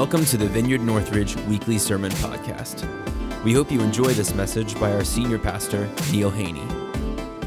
Welcome 0.00 0.24
to 0.24 0.38
the 0.38 0.46
Vineyard 0.48 0.80
Northridge 0.80 1.36
Weekly 1.46 1.76
Sermon 1.76 2.10
Podcast. 2.12 2.88
We 3.44 3.52
hope 3.52 3.70
you 3.70 3.82
enjoy 3.82 4.14
this 4.14 4.32
message 4.34 4.80
by 4.80 4.94
our 4.94 5.04
senior 5.04 5.38
pastor, 5.38 5.90
Neil 6.10 6.30
Haney. 6.30 6.66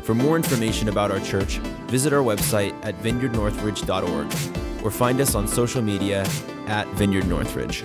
For 0.04 0.14
more 0.14 0.36
information 0.36 0.88
about 0.88 1.10
our 1.10 1.20
church, 1.22 1.58
visit 1.88 2.14
our 2.14 2.22
website 2.22 2.76
at 2.86 2.94
vineyardnorthridge.org 3.00 4.86
or 4.86 4.92
find 4.92 5.20
us 5.20 5.34
on 5.34 5.48
social 5.48 5.82
media 5.82 6.28
at 6.68 6.88
Vineyard 6.90 7.26
Northridge. 7.26 7.84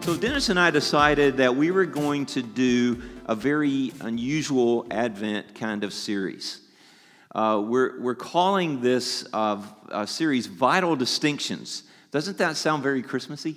So, 0.00 0.16
Dennis 0.16 0.48
and 0.48 0.58
I 0.58 0.72
decided 0.72 1.36
that 1.36 1.54
we 1.54 1.70
were 1.70 1.86
going 1.86 2.26
to 2.26 2.42
do 2.42 3.00
a 3.26 3.36
very 3.36 3.92
unusual 4.00 4.84
Advent 4.90 5.54
kind 5.54 5.84
of 5.84 5.92
series. 5.92 6.60
Uh, 7.32 7.62
we're, 7.64 8.00
we're 8.00 8.14
calling 8.16 8.80
this 8.80 9.24
uh, 9.32 10.04
series 10.04 10.48
Vital 10.48 10.96
Distinctions. 10.96 11.84
Doesn't 12.10 12.38
that 12.38 12.56
sound 12.56 12.82
very 12.82 13.02
Christmassy? 13.02 13.56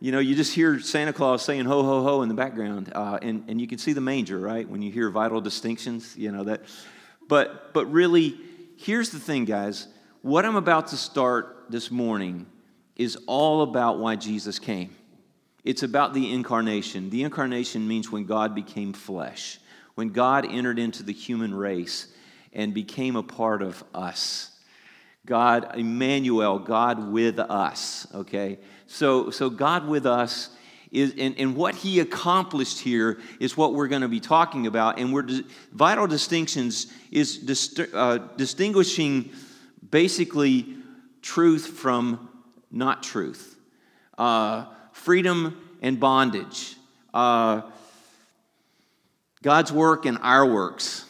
You 0.00 0.12
know, 0.12 0.18
you 0.18 0.34
just 0.34 0.52
hear 0.52 0.78
Santa 0.78 1.14
Claus 1.14 1.42
saying 1.42 1.64
ho, 1.64 1.82
ho, 1.82 2.02
ho 2.02 2.20
in 2.22 2.28
the 2.28 2.34
background, 2.34 2.92
uh, 2.94 3.18
and, 3.22 3.44
and 3.48 3.58
you 3.58 3.66
can 3.66 3.78
see 3.78 3.94
the 3.94 4.02
manger, 4.02 4.38
right? 4.38 4.68
When 4.68 4.82
you 4.82 4.92
hear 4.92 5.08
vital 5.08 5.40
distinctions, 5.40 6.14
you 6.14 6.30
know 6.30 6.44
that. 6.44 6.60
But, 7.26 7.72
but 7.72 7.86
really, 7.86 8.38
here's 8.76 9.10
the 9.10 9.20
thing, 9.20 9.46
guys. 9.46 9.88
What 10.20 10.44
I'm 10.44 10.56
about 10.56 10.88
to 10.88 10.98
start 10.98 11.66
this 11.70 11.90
morning 11.90 12.44
is 12.96 13.16
all 13.26 13.62
about 13.62 13.98
why 13.98 14.16
Jesus 14.16 14.58
came. 14.58 14.94
It's 15.64 15.84
about 15.84 16.12
the 16.12 16.30
incarnation. 16.30 17.08
The 17.08 17.22
incarnation 17.22 17.88
means 17.88 18.12
when 18.12 18.26
God 18.26 18.54
became 18.54 18.92
flesh, 18.92 19.58
when 19.94 20.08
God 20.08 20.44
entered 20.44 20.78
into 20.78 21.02
the 21.02 21.14
human 21.14 21.54
race 21.54 22.11
and 22.52 22.74
became 22.74 23.16
a 23.16 23.22
part 23.22 23.62
of 23.62 23.82
us. 23.94 24.50
God, 25.24 25.76
Emmanuel, 25.76 26.58
God 26.58 27.12
with 27.12 27.38
us, 27.38 28.06
okay? 28.14 28.58
So, 28.86 29.30
so 29.30 29.48
God 29.48 29.86
with 29.86 30.04
us 30.04 30.50
is, 30.90 31.14
and, 31.16 31.34
and 31.38 31.56
what 31.56 31.74
he 31.74 32.00
accomplished 32.00 32.80
here 32.80 33.20
is 33.40 33.56
what 33.56 33.72
we're 33.72 33.88
going 33.88 34.02
to 34.02 34.08
be 34.08 34.20
talking 34.20 34.66
about. 34.66 34.98
And 34.98 35.12
we're, 35.12 35.26
vital 35.72 36.06
distinctions 36.06 36.92
is 37.10 37.38
dist, 37.38 37.80
uh, 37.94 38.18
distinguishing 38.36 39.30
basically 39.90 40.76
truth 41.22 41.68
from 41.68 42.28
not 42.70 43.02
truth, 43.02 43.56
uh, 44.18 44.66
freedom 44.92 45.56
and 45.80 45.98
bondage, 46.00 46.76
uh, 47.14 47.62
God's 49.42 49.72
work 49.72 50.04
and 50.04 50.18
our 50.18 50.46
works. 50.46 51.06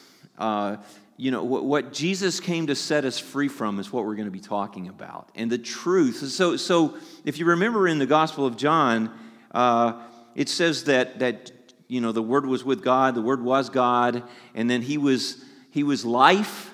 You 1.16 1.30
know, 1.30 1.44
what, 1.44 1.64
what, 1.64 1.92
Jesus 1.92 2.40
came 2.40 2.66
to 2.68 2.74
set 2.74 3.04
us 3.04 3.18
free 3.18 3.48
from 3.48 3.78
is 3.78 3.92
what 3.92 4.04
we're 4.04 4.14
going 4.14 4.26
to 4.26 4.32
be 4.32 4.40
talking 4.40 4.88
about. 4.88 5.30
And 5.34 5.50
the 5.50 5.58
truth. 5.58 6.16
So, 6.16 6.56
so 6.56 6.96
if 7.24 7.38
you 7.38 7.44
remember 7.44 7.86
in 7.86 7.98
the 7.98 8.06
Gospel 8.06 8.46
of 8.46 8.56
John, 8.56 9.10
uh, 9.52 10.00
it 10.34 10.48
says 10.48 10.84
that, 10.84 11.18
that, 11.18 11.52
you 11.88 12.00
know, 12.00 12.12
the 12.12 12.22
Word 12.22 12.46
was 12.46 12.64
with 12.64 12.82
God, 12.82 13.14
the 13.14 13.22
Word 13.22 13.42
was 13.42 13.68
God, 13.68 14.22
and 14.54 14.68
then 14.68 14.82
He 14.82 14.96
was, 14.96 15.44
he 15.70 15.82
was 15.82 16.04
life, 16.04 16.72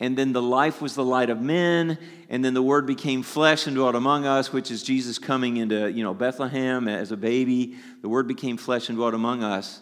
and 0.00 0.16
then 0.16 0.32
the 0.32 0.42
life 0.42 0.82
was 0.82 0.94
the 0.94 1.04
light 1.04 1.30
of 1.30 1.40
men, 1.40 1.98
and 2.28 2.44
then 2.44 2.54
the 2.54 2.62
Word 2.62 2.86
became 2.86 3.22
flesh 3.22 3.66
and 3.66 3.76
dwelt 3.76 3.94
among 3.94 4.26
us, 4.26 4.52
which 4.52 4.70
is 4.70 4.82
Jesus 4.82 5.18
coming 5.18 5.58
into, 5.58 5.90
you 5.90 6.02
know, 6.02 6.14
Bethlehem 6.14 6.88
as 6.88 7.12
a 7.12 7.16
baby. 7.16 7.76
The 8.02 8.08
Word 8.08 8.26
became 8.26 8.56
flesh 8.56 8.88
and 8.88 8.96
dwelt 8.96 9.14
among 9.14 9.42
us. 9.42 9.80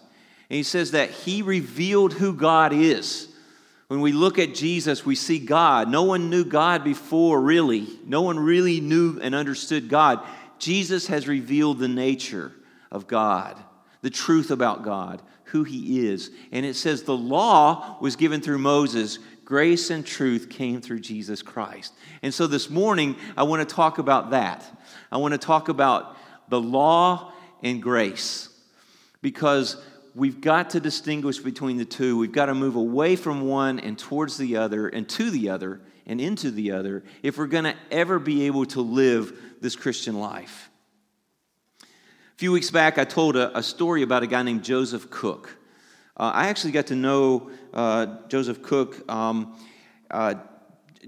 And 0.50 0.56
He 0.56 0.62
says 0.62 0.90
that 0.92 1.10
He 1.10 1.42
revealed 1.42 2.14
who 2.14 2.34
God 2.34 2.72
is. 2.72 3.28
When 3.88 4.00
we 4.00 4.12
look 4.12 4.38
at 4.38 4.54
Jesus, 4.54 5.04
we 5.04 5.14
see 5.14 5.38
God. 5.38 5.88
No 5.88 6.04
one 6.04 6.30
knew 6.30 6.44
God 6.44 6.84
before, 6.84 7.40
really. 7.40 7.86
No 8.04 8.22
one 8.22 8.38
really 8.38 8.80
knew 8.80 9.20
and 9.20 9.34
understood 9.34 9.88
God. 9.88 10.24
Jesus 10.58 11.06
has 11.08 11.28
revealed 11.28 11.78
the 11.78 11.88
nature 11.88 12.52
of 12.90 13.06
God, 13.06 13.62
the 14.00 14.10
truth 14.10 14.50
about 14.50 14.84
God, 14.84 15.20
who 15.44 15.64
He 15.64 16.06
is. 16.06 16.30
And 16.50 16.64
it 16.64 16.74
says 16.74 17.02
the 17.02 17.16
law 17.16 17.98
was 18.00 18.16
given 18.16 18.40
through 18.40 18.58
Moses, 18.58 19.18
grace 19.44 19.90
and 19.90 20.06
truth 20.06 20.48
came 20.48 20.80
through 20.80 21.00
Jesus 21.00 21.42
Christ. 21.42 21.92
And 22.22 22.32
so 22.32 22.46
this 22.46 22.70
morning, 22.70 23.16
I 23.36 23.42
want 23.42 23.68
to 23.68 23.74
talk 23.74 23.98
about 23.98 24.30
that. 24.30 24.64
I 25.12 25.18
want 25.18 25.32
to 25.32 25.38
talk 25.38 25.68
about 25.68 26.16
the 26.48 26.60
law 26.60 27.32
and 27.62 27.82
grace 27.82 28.48
because 29.20 29.76
we've 30.14 30.40
got 30.40 30.70
to 30.70 30.80
distinguish 30.80 31.38
between 31.38 31.76
the 31.76 31.84
two. 31.84 32.16
We've 32.16 32.32
got 32.32 32.46
to 32.46 32.54
move 32.54 32.76
away 32.76 33.16
from 33.16 33.42
one 33.42 33.80
and 33.80 33.98
towards 33.98 34.36
the 34.36 34.56
other 34.56 34.88
and 34.88 35.08
to 35.10 35.30
the 35.30 35.50
other 35.50 35.80
and 36.06 36.20
into 36.20 36.50
the 36.50 36.72
other 36.72 37.02
if 37.22 37.38
we're 37.38 37.46
going 37.46 37.64
to 37.64 37.74
ever 37.90 38.18
be 38.18 38.46
able 38.46 38.66
to 38.66 38.80
live 38.80 39.36
this 39.60 39.74
Christian 39.74 40.18
life. 40.18 40.70
A 41.82 42.36
few 42.36 42.52
weeks 42.52 42.70
back, 42.70 42.98
I 42.98 43.04
told 43.04 43.36
a, 43.36 43.56
a 43.56 43.62
story 43.62 44.02
about 44.02 44.22
a 44.22 44.26
guy 44.26 44.42
named 44.42 44.64
Joseph 44.64 45.10
Cooke. 45.10 45.56
Uh, 46.16 46.30
I 46.34 46.48
actually 46.48 46.72
got 46.72 46.88
to 46.88 46.96
know 46.96 47.50
uh, 47.72 48.06
Joseph 48.28 48.62
Cooke. 48.62 49.10
Um, 49.10 49.56
uh, 50.10 50.34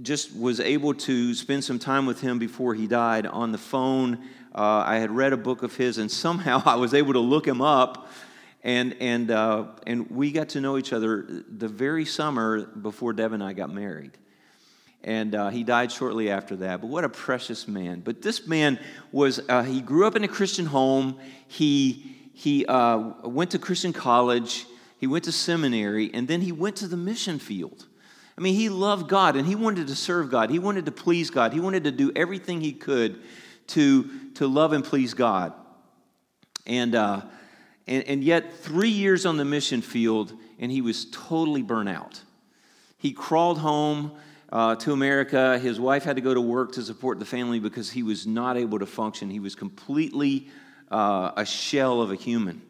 just 0.03 0.37
was 0.37 0.61
able 0.61 0.93
to 0.93 1.33
spend 1.34 1.65
some 1.65 1.78
time 1.78 2.06
with 2.06 2.21
him 2.21 2.38
before 2.38 2.75
he 2.75 2.87
died 2.87 3.27
on 3.27 3.50
the 3.50 3.59
phone. 3.59 4.19
Uh, 4.55 4.84
I 4.87 4.99
had 4.99 5.11
read 5.11 5.33
a 5.33 5.37
book 5.37 5.62
of 5.62 5.75
his, 5.77 5.99
and 5.99 6.11
somehow 6.11 6.62
I 6.67 6.77
was 6.77 6.93
able 6.93 7.12
to 7.15 7.21
look 7.21 7.47
him 7.47 7.61
up 7.61 8.09
and, 8.66 8.97
and, 8.99 9.31
uh, 9.31 9.66
and 9.87 10.10
we 10.10 10.32
got 10.32 10.49
to 10.50 10.60
know 10.60 10.77
each 10.77 10.93
other 10.93 11.44
the 11.49 11.69
very 11.69 12.04
summer 12.04 12.66
before 12.66 13.12
Deb 13.12 13.32
and 13.32 13.41
I 13.41 13.53
got 13.53 13.72
married. 13.72 14.19
And 15.04 15.37
uh, 15.37 15.50
he 15.50 15.62
died 15.62 15.93
shortly 15.93 16.31
after 16.31 16.56
that. 16.56 16.81
But 16.81 16.88
what 16.88 17.05
a 17.05 17.09
precious 17.09 17.69
man. 17.69 18.00
But 18.00 18.22
this 18.22 18.49
man 18.49 18.81
was, 19.12 19.41
uh, 19.49 19.62
he 19.62 19.81
grew 19.81 20.05
up 20.05 20.16
in 20.16 20.25
a 20.25 20.28
Christian 20.28 20.66
home. 20.66 21.21
He, 21.47 22.16
he 22.34 22.66
uh, 22.66 23.12
went 23.22 23.53
to 23.53 23.60
Christian 23.60 23.93
college. 23.93 24.66
He 24.99 25.06
went 25.06 25.22
to 25.26 25.32
seminary. 25.32 26.10
And 26.12 26.26
then 26.26 26.41
he 26.41 26.50
went 26.50 26.75
to 26.76 26.88
the 26.88 26.97
mission 26.97 27.38
field. 27.38 27.87
I 28.37 28.41
mean, 28.41 28.56
he 28.56 28.69
loved 28.69 29.09
God 29.09 29.37
and 29.37 29.47
he 29.47 29.55
wanted 29.55 29.87
to 29.87 29.94
serve 29.94 30.28
God. 30.28 30.50
He 30.50 30.59
wanted 30.59 30.87
to 30.87 30.93
please 30.93 31.31
God. 31.31 31.53
He 31.53 31.60
wanted 31.60 31.84
to 31.84 31.93
do 31.93 32.10
everything 32.16 32.60
he 32.60 32.72
could 32.72 33.21
to, 33.69 34.10
to 34.34 34.49
love 34.49 34.72
and 34.72 34.82
please 34.82 35.15
God. 35.15 35.53
And, 36.66 36.97
uh, 36.97 37.21
and, 37.87 38.03
and 38.05 38.25
yet, 38.25 38.53
three 38.59 38.89
years 38.91 39.27
on 39.27 39.37
the 39.37 39.45
mission 39.45 39.81
field, 39.81 40.33
and 40.59 40.73
he 40.73 40.81
was 40.81 41.07
totally 41.13 41.63
burnt 41.63 41.89
out. 41.89 42.21
He 42.99 43.13
crawled 43.13 43.59
home 43.59 44.13
uh, 44.51 44.75
to 44.77 44.93
America. 44.93 45.59
His 45.59 45.79
wife 45.79 46.05
had 46.05 46.17
to 46.17 46.23
go 46.23 46.35
to 46.35 46.41
work 46.41 46.73
to 46.73 46.83
support 46.83 47.19
the 47.19 47.25
family 47.25 47.61
because 47.61 47.91
he 47.91 48.03
was 48.03 48.27
not 48.27 48.57
able 48.57 48.79
to 48.79 48.87
function. 48.87 49.31
He 49.31 49.41
was 49.41 49.55
completely 49.55 50.49
uh, 50.91 51.33
a 51.37 51.45
shell 51.45 52.01
of 52.01 52.11
a 52.11 52.17
human. 52.17 52.63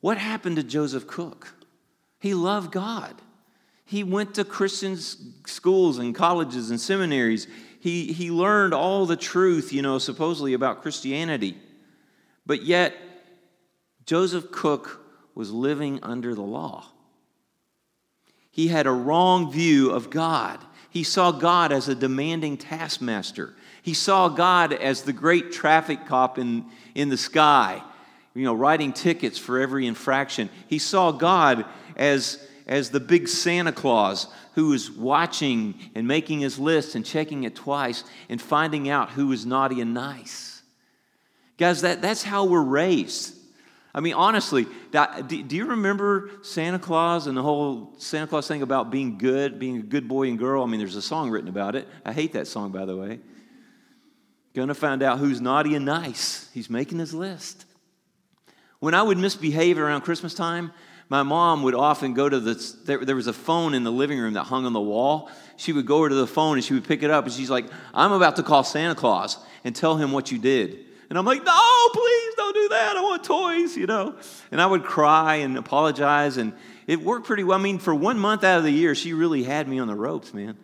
What 0.00 0.16
happened 0.16 0.56
to 0.56 0.62
Joseph 0.62 1.06
Cooke? 1.06 1.54
He 2.18 2.32
loved 2.32 2.72
God. 2.72 3.20
He 3.84 4.04
went 4.04 4.34
to 4.36 4.44
Christian 4.44 4.96
schools 4.96 5.98
and 5.98 6.14
colleges 6.14 6.70
and 6.70 6.80
seminaries. 6.80 7.48
He, 7.80 8.12
he 8.12 8.30
learned 8.30 8.72
all 8.72 9.04
the 9.04 9.16
truth, 9.16 9.72
you 9.72 9.82
know, 9.82 9.98
supposedly 9.98 10.54
about 10.54 10.80
Christianity. 10.80 11.58
But 12.46 12.62
yet, 12.62 12.94
Joseph 14.06 14.50
Cooke 14.50 15.00
was 15.34 15.50
living 15.52 16.00
under 16.02 16.34
the 16.34 16.42
law. 16.42 16.86
He 18.50 18.68
had 18.68 18.86
a 18.86 18.92
wrong 18.92 19.52
view 19.52 19.90
of 19.90 20.10
God. 20.10 20.58
He 20.90 21.04
saw 21.04 21.30
God 21.30 21.70
as 21.70 21.88
a 21.88 21.94
demanding 21.94 22.56
taskmaster. 22.56 23.54
He 23.82 23.94
saw 23.94 24.28
God 24.28 24.72
as 24.72 25.02
the 25.02 25.12
great 25.12 25.52
traffic 25.52 26.06
cop 26.06 26.38
in, 26.38 26.66
in 26.94 27.08
the 27.08 27.16
sky, 27.16 27.82
you 28.34 28.44
know, 28.44 28.54
writing 28.54 28.92
tickets 28.92 29.38
for 29.38 29.60
every 29.60 29.86
infraction. 29.86 30.50
He 30.66 30.78
saw 30.78 31.12
God 31.12 31.64
as, 31.96 32.44
as 32.66 32.90
the 32.90 33.00
big 33.00 33.28
Santa 33.28 33.72
Claus 33.72 34.26
who 34.54 34.68
was 34.70 34.90
watching 34.90 35.74
and 35.94 36.08
making 36.08 36.40
his 36.40 36.58
list 36.58 36.96
and 36.96 37.06
checking 37.06 37.44
it 37.44 37.54
twice 37.54 38.02
and 38.28 38.42
finding 38.42 38.88
out 38.88 39.10
who 39.10 39.28
was 39.28 39.46
naughty 39.46 39.80
and 39.80 39.94
nice. 39.94 40.49
Guys, 41.60 41.82
that, 41.82 42.00
that's 42.00 42.22
how 42.22 42.46
we're 42.46 42.62
raised. 42.62 43.36
I 43.94 44.00
mean, 44.00 44.14
honestly, 44.14 44.66
do, 44.92 45.42
do, 45.42 45.56
you 45.56 45.66
remember 45.66 46.30
Santa 46.40 46.78
Claus 46.78 47.26
and 47.26 47.36
the 47.36 47.42
whole 47.42 47.92
Santa 47.98 48.26
Claus 48.28 48.48
thing 48.48 48.62
about 48.62 48.90
being 48.90 49.18
good, 49.18 49.58
being 49.58 49.76
a 49.76 49.82
good 49.82 50.08
boy 50.08 50.28
and 50.28 50.38
girl? 50.38 50.62
I 50.62 50.66
mean, 50.66 50.80
there's 50.80 50.96
a 50.96 51.02
song 51.02 51.28
written 51.28 51.50
about 51.50 51.76
it. 51.76 51.86
I 52.02 52.14
hate 52.14 52.32
that 52.32 52.46
song, 52.46 52.72
by 52.72 52.86
the 52.86 52.96
way. 52.96 53.20
Gonna 54.54 54.72
find 54.72 55.02
out 55.02 55.18
who's 55.18 55.42
naughty 55.42 55.74
and 55.74 55.84
nice. 55.84 56.48
He's 56.54 56.70
making 56.70 56.98
his 56.98 57.12
list. 57.12 57.66
When 58.78 58.94
I 58.94 59.02
would 59.02 59.18
misbehave 59.18 59.78
around 59.78 60.00
Christmas 60.00 60.32
time, 60.32 60.72
my 61.10 61.22
mom 61.22 61.62
would 61.64 61.74
often 61.74 62.14
go 62.14 62.26
to 62.26 62.40
the, 62.40 62.74
there, 62.86 63.04
there 63.04 63.16
was 63.16 63.26
a 63.26 63.34
phone 63.34 63.74
in 63.74 63.84
the 63.84 63.92
living 63.92 64.18
room 64.18 64.32
that 64.32 64.44
hung 64.44 64.64
on 64.64 64.72
the 64.72 64.80
wall. 64.80 65.28
She 65.58 65.74
would 65.74 65.84
go 65.84 65.98
over 65.98 66.08
to 66.08 66.14
the 66.14 66.26
phone 66.26 66.56
and 66.56 66.64
she 66.64 66.72
would 66.72 66.88
pick 66.88 67.02
it 67.02 67.10
up 67.10 67.26
and 67.26 67.34
she's 67.34 67.50
like, 67.50 67.66
I'm 67.92 68.12
about 68.12 68.36
to 68.36 68.42
call 68.42 68.64
Santa 68.64 68.94
Claus 68.94 69.36
and 69.62 69.76
tell 69.76 69.98
him 69.98 70.10
what 70.12 70.32
you 70.32 70.38
did. 70.38 70.86
And 71.10 71.18
I'm 71.18 71.24
like, 71.24 71.44
no, 71.44 71.88
please 71.92 72.34
don't 72.36 72.54
do 72.54 72.68
that. 72.68 72.96
I 72.96 73.00
want 73.02 73.24
toys, 73.24 73.76
you 73.76 73.86
know. 73.86 74.14
And 74.52 74.60
I 74.60 74.66
would 74.66 74.84
cry 74.84 75.36
and 75.36 75.58
apologize. 75.58 76.36
And 76.36 76.52
it 76.86 77.02
worked 77.02 77.26
pretty 77.26 77.42
well. 77.42 77.58
I 77.58 77.62
mean, 77.62 77.80
for 77.80 77.92
one 77.92 78.18
month 78.18 78.44
out 78.44 78.58
of 78.58 78.64
the 78.64 78.70
year, 78.70 78.94
she 78.94 79.12
really 79.12 79.42
had 79.42 79.66
me 79.66 79.80
on 79.80 79.88
the 79.88 79.94
ropes, 79.96 80.32
man. 80.32 80.56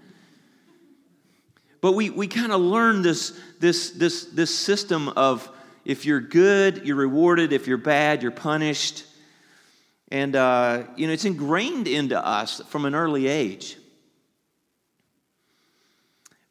But 1.81 1.93
we, 1.93 2.11
we 2.11 2.29
kind 2.29 2.53
of 2.53 2.61
learned 2.61 3.05
this, 3.05 3.39
this, 3.59 3.91
this, 3.91 4.25
this 4.27 4.55
system 4.55 5.09
of 5.11 5.51
if 5.85 6.07
you're 6.07 6.21
good, 6.21 6.87
you're 6.87 6.97
rewarded. 6.97 7.53
If 7.53 7.67
you're 7.67 7.77
bad, 7.77 8.23
you're 8.23 8.31
punished. 8.31 9.05
And, 10.13 10.37
uh, 10.37 10.85
you 10.95 11.09
know, 11.09 11.13
it's 11.13 11.25
ingrained 11.25 11.89
into 11.89 12.25
us 12.25 12.61
from 12.69 12.85
an 12.85 12.95
early 12.95 13.27
age. 13.27 13.77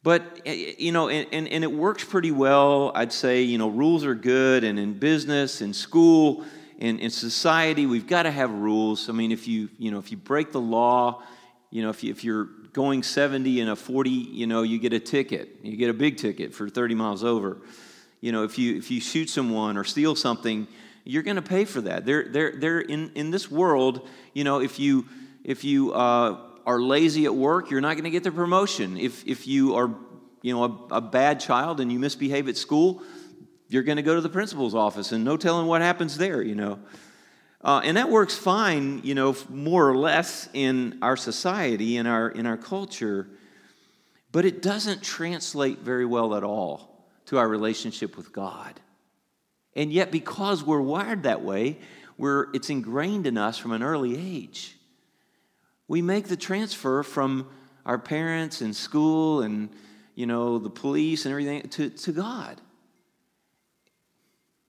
But, 0.06 0.40
eh, 0.46 0.74
you 0.78 0.92
know, 0.92 1.08
and, 1.08 1.26
and, 1.32 1.48
and, 1.48 1.64
it 1.64 1.72
works 1.72 2.04
pretty 2.04 2.30
well. 2.30 2.92
I'd 2.94 3.12
say, 3.12 3.42
you 3.42 3.58
know, 3.58 3.68
rules 3.68 4.04
are 4.04 4.14
good, 4.14 4.62
and 4.62 4.78
in 4.78 4.92
business, 5.00 5.60
in 5.60 5.74
school, 5.74 6.44
in, 6.78 7.00
in 7.00 7.10
society, 7.10 7.86
we've 7.86 8.06
got 8.06 8.22
to 8.22 8.30
have 8.30 8.52
rules. 8.52 9.08
I 9.08 9.12
mean, 9.12 9.32
if 9.32 9.48
you, 9.48 9.68
you 9.80 9.90
know, 9.90 9.98
if 9.98 10.12
you 10.12 10.16
break 10.16 10.52
the 10.52 10.60
law, 10.60 11.24
you 11.72 11.82
know, 11.82 11.90
if, 11.90 12.04
you, 12.04 12.12
if 12.12 12.22
you're 12.22 12.44
going 12.72 13.02
70 13.02 13.58
in 13.58 13.68
a 13.68 13.74
40, 13.74 14.08
you 14.08 14.46
know, 14.46 14.62
you 14.62 14.78
get 14.78 14.92
a 14.92 15.00
ticket. 15.00 15.56
You 15.64 15.76
get 15.76 15.90
a 15.90 15.94
big 15.94 16.18
ticket 16.18 16.54
for 16.54 16.68
30 16.68 16.94
miles 16.94 17.24
over. 17.24 17.56
You 18.20 18.30
know, 18.30 18.44
if 18.44 18.58
you, 18.60 18.76
if 18.76 18.92
you 18.92 19.00
shoot 19.00 19.28
someone 19.28 19.76
or 19.76 19.82
steal 19.82 20.14
something, 20.14 20.68
you're 21.02 21.24
going 21.24 21.34
to 21.34 21.42
pay 21.42 21.64
for 21.64 21.80
that. 21.80 22.06
They're, 22.06 22.28
they're, 22.28 22.52
they're 22.52 22.80
in, 22.80 23.10
in 23.16 23.32
this 23.32 23.50
world, 23.50 24.08
you 24.34 24.44
know, 24.44 24.60
if 24.60 24.78
you, 24.78 25.08
if 25.42 25.64
you 25.64 25.92
uh, 25.94 26.38
are 26.66 26.82
lazy 26.82 27.24
at 27.24 27.34
work, 27.34 27.70
you're 27.70 27.80
not 27.80 27.94
going 27.94 28.04
to 28.04 28.10
get 28.10 28.24
the 28.24 28.32
promotion. 28.32 28.98
If, 28.98 29.24
if 29.24 29.46
you 29.46 29.76
are 29.76 29.94
you 30.42 30.52
know, 30.52 30.64
a, 30.90 30.96
a 30.96 31.00
bad 31.00 31.40
child 31.40 31.80
and 31.80 31.90
you 31.90 31.98
misbehave 31.98 32.48
at 32.48 32.56
school, 32.56 33.02
you're 33.68 33.84
going 33.84 33.96
to 33.96 34.02
go 34.02 34.16
to 34.16 34.20
the 34.20 34.28
principal's 34.28 34.74
office 34.74 35.12
and 35.12 35.24
no 35.24 35.36
telling 35.36 35.66
what 35.66 35.80
happens 35.80 36.18
there, 36.18 36.42
you 36.42 36.56
know. 36.56 36.80
Uh, 37.62 37.80
and 37.84 37.96
that 37.96 38.10
works 38.10 38.36
fine, 38.36 39.00
you 39.02 39.14
know, 39.14 39.34
more 39.48 39.88
or 39.88 39.96
less 39.96 40.48
in 40.52 40.98
our 41.02 41.16
society, 41.16 41.96
in 41.96 42.06
our, 42.06 42.28
in 42.28 42.46
our 42.46 42.56
culture, 42.56 43.28
but 44.30 44.44
it 44.44 44.60
doesn't 44.60 45.02
translate 45.02 45.78
very 45.78 46.04
well 46.04 46.34
at 46.34 46.44
all 46.44 47.06
to 47.26 47.38
our 47.38 47.48
relationship 47.48 48.16
with 48.16 48.32
God. 48.32 48.78
And 49.74 49.92
yet, 49.92 50.10
because 50.10 50.62
we're 50.62 50.80
wired 50.80 51.24
that 51.24 51.42
way, 51.42 51.78
we're, 52.18 52.48
it's 52.54 52.70
ingrained 52.70 53.26
in 53.26 53.36
us 53.36 53.58
from 53.58 53.72
an 53.72 53.82
early 53.82 54.16
age 54.16 54.75
we 55.88 56.02
make 56.02 56.28
the 56.28 56.36
transfer 56.36 57.02
from 57.02 57.48
our 57.84 57.98
parents 57.98 58.60
and 58.60 58.74
school 58.74 59.42
and 59.42 59.70
you 60.14 60.26
know 60.26 60.58
the 60.58 60.70
police 60.70 61.24
and 61.24 61.32
everything 61.32 61.62
to, 61.68 61.90
to 61.90 62.12
god. 62.12 62.60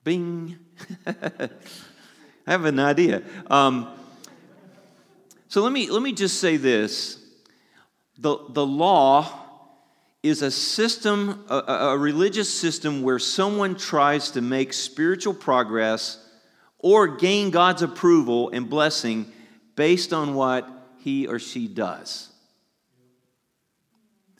Bing. 0.03 0.57
I 1.07 1.49
have 2.45 2.65
an 2.65 2.79
idea. 2.79 3.23
Um, 3.47 3.89
so 5.49 5.61
let 5.61 5.71
me 5.71 5.89
let 5.89 6.01
me 6.01 6.13
just 6.13 6.39
say 6.39 6.57
this. 6.57 7.19
The, 8.19 8.37
the 8.49 8.65
law 8.65 9.47
is 10.23 10.41
a 10.41 10.51
system 10.51 11.45
a, 11.49 11.57
a 11.57 11.97
religious 11.97 12.53
system 12.53 13.01
where 13.01 13.19
someone 13.19 13.75
tries 13.75 14.31
to 14.31 14.41
make 14.41 14.73
spiritual 14.73 15.33
progress 15.33 16.23
or 16.79 17.07
gain 17.07 17.49
god's 17.49 17.81
approval 17.81 18.49
and 18.51 18.69
blessing 18.69 19.31
based 19.75 20.13
on 20.13 20.35
what 20.35 20.76
he 21.07 21.25
or 21.25 21.39
she 21.39 21.69
does. 21.69 22.27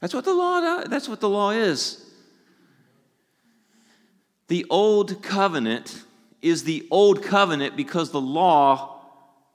That's 0.01 0.13
what 0.13 0.25
the 0.25 0.33
law 0.33 0.59
does. 0.59 0.89
That's 0.89 1.07
what 1.07 1.21
the 1.21 1.29
law 1.29 1.51
is. 1.51 2.05
The 4.49 4.65
old 4.69 5.23
covenant 5.23 6.03
is 6.41 6.65
the 6.65 6.85
old 6.91 7.23
covenant 7.23 7.77
because 7.77 8.11
the 8.11 8.19
law 8.19 8.99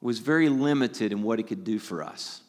was 0.00 0.20
very 0.20 0.48
limited 0.48 1.12
in 1.12 1.22
what 1.22 1.38
it 1.38 1.42
could 1.42 1.64
do 1.64 1.78
for 1.78 2.02
us. 2.02 2.40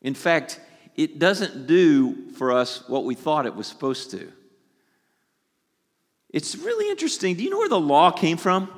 In 0.00 0.14
fact, 0.14 0.58
it 0.96 1.18
doesn't 1.18 1.66
do 1.66 2.30
for 2.30 2.52
us 2.52 2.88
what 2.88 3.04
we 3.04 3.14
thought 3.14 3.44
it 3.44 3.54
was 3.54 3.66
supposed 3.66 4.10
to. 4.12 4.32
It's 6.30 6.56
really 6.56 6.90
interesting. 6.90 7.36
Do 7.36 7.44
you 7.44 7.50
know 7.50 7.58
where 7.58 7.68
the 7.68 7.78
law 7.78 8.10
came 8.10 8.38
from? 8.38 8.70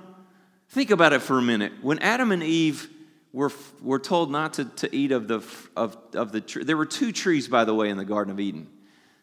Think 0.71 0.91
about 0.91 1.13
it 1.13 1.23
for 1.23 1.39
a 1.39 1.43
minute. 1.43 1.73
When 1.83 2.01
Adam 2.01 2.33
and 2.33 2.43
Eve 2.43 2.89
we're, 3.33 3.51
we're 3.81 3.99
told 3.99 4.31
not 4.31 4.55
to, 4.55 4.65
to 4.67 4.95
eat 4.95 5.11
of 5.13 5.27
the, 5.27 5.43
of, 5.77 5.97
of 6.15 6.33
the 6.33 6.41
tree. 6.41 6.65
There 6.65 6.77
were 6.77 6.87
two 6.87 7.13
trees, 7.13 7.49
by 7.49 7.65
the 7.65 7.75
way, 7.75 7.89
in 7.89 7.97
the 7.97 8.05
Garden 8.05 8.33
of 8.33 8.39
Eden. 8.39 8.69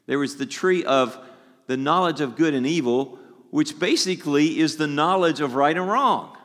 There 0.08 0.18
was 0.18 0.38
the 0.38 0.48
tree 0.48 0.84
of 0.84 1.18
the 1.68 1.78
knowledge 1.78 2.20
of 2.20 2.36
good 2.36 2.56
and 2.56 2.66
evil, 2.66 3.20
which 3.52 3.78
basically 3.78 4.60
is 4.60 4.78
the 4.78 4.88
knowledge 4.88 5.40
of 5.42 5.54
right 5.54 5.76
and 5.76 5.88
wrong. 5.88 6.36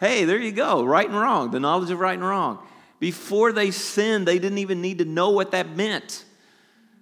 Hey, 0.00 0.24
there 0.24 0.40
you 0.40 0.52
go, 0.52 0.82
right 0.84 1.06
and 1.06 1.18
wrong, 1.18 1.50
the 1.50 1.60
knowledge 1.60 1.90
of 1.90 2.00
right 2.00 2.14
and 2.14 2.26
wrong. 2.26 2.66
Before 2.98 3.52
they 3.52 3.70
sinned, 3.70 4.26
they 4.26 4.38
didn't 4.38 4.58
even 4.58 4.80
need 4.80 4.98
to 4.98 5.04
know 5.04 5.30
what 5.30 5.50
that 5.50 5.76
meant. 5.76 6.24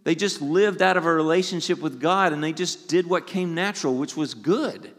They 0.03 0.15
just 0.15 0.43
lived 0.43 0.83
out 0.83 0.97
of 0.97 1.07
a 1.07 1.13
relationship 1.13 1.79
with 1.79 2.01
God 2.01 2.33
and 2.33 2.43
they 2.43 2.53
just 2.53 2.89
did 2.89 3.07
what 3.07 3.27
came 3.27 3.55
natural, 3.55 3.95
which 3.95 4.17
was 4.17 4.35
good. 4.35 4.93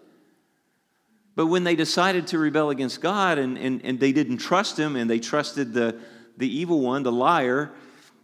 But 1.36 1.48
when 1.48 1.64
they 1.64 1.76
decided 1.76 2.28
to 2.28 2.38
rebel 2.38 2.70
against 2.70 3.02
God 3.02 3.38
and, 3.38 3.58
and, 3.58 3.82
and 3.84 4.00
they 4.00 4.12
didn't 4.12 4.38
trust 4.38 4.78
Him 4.78 4.96
and 4.96 5.10
they 5.10 5.20
trusted 5.20 5.74
the, 5.74 6.00
the 6.38 6.48
evil 6.48 6.82
one, 6.82 7.04
the 7.04 7.12
liar, 7.12 7.72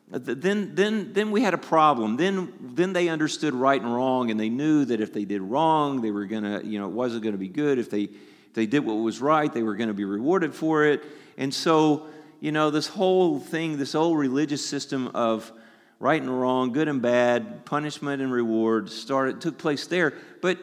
then, 0.10 0.76
then, 0.76 1.14
then 1.14 1.32
we 1.32 1.42
had 1.42 1.54
a 1.54 1.58
problem. 1.58 2.16
Then, 2.16 2.54
then 2.60 2.94
they 2.94 3.10
understood 3.10 3.54
right 3.54 3.82
and 3.82 3.94
wrong 3.94 4.32
and 4.32 4.40
they 4.40 4.50
knew 4.50 4.86
that 4.86 5.02
if 5.02 5.14
they 5.14 5.26
did 5.26 5.42
wrong, 5.42 6.02
they 6.02 6.12
were 6.12 6.26
to, 6.28 6.62
you 6.64 6.80
know, 6.80 6.88
it 6.88 6.94
wasn't 6.94 7.24
going 7.24 7.34
to 7.34 7.40
be 7.40 7.50
good. 7.50 7.78
If 7.78 7.90
they, 7.90 8.04
if 8.04 8.54
they 8.54 8.66
did 8.66 8.86
what 8.86 8.94
was 8.94 9.20
right, 9.22 9.54
they 9.54 9.64
were 9.64 9.76
going 9.76 9.90
to 9.90 9.94
be 9.94 10.06
rewarded 10.06 10.54
for 10.54 10.86
it. 10.86 11.04
And 11.38 11.54
so, 11.54 12.08
you 12.40 12.52
know, 12.52 12.70
this 12.70 12.88
whole 12.88 13.40
thing, 13.40 13.78
this 13.78 13.94
whole 13.94 14.16
religious 14.16 14.66
system 14.66 15.10
of 15.10 15.52
right 16.00 16.22
and 16.22 16.42
wrong, 16.42 16.72
good 16.72 16.88
and 16.88 17.02
bad, 17.02 17.66
punishment 17.66 18.22
and 18.22 18.32
reward 18.32 18.90
started, 18.90 19.42
took 19.42 19.58
place 19.58 19.88
there. 19.88 20.14
But 20.42 20.58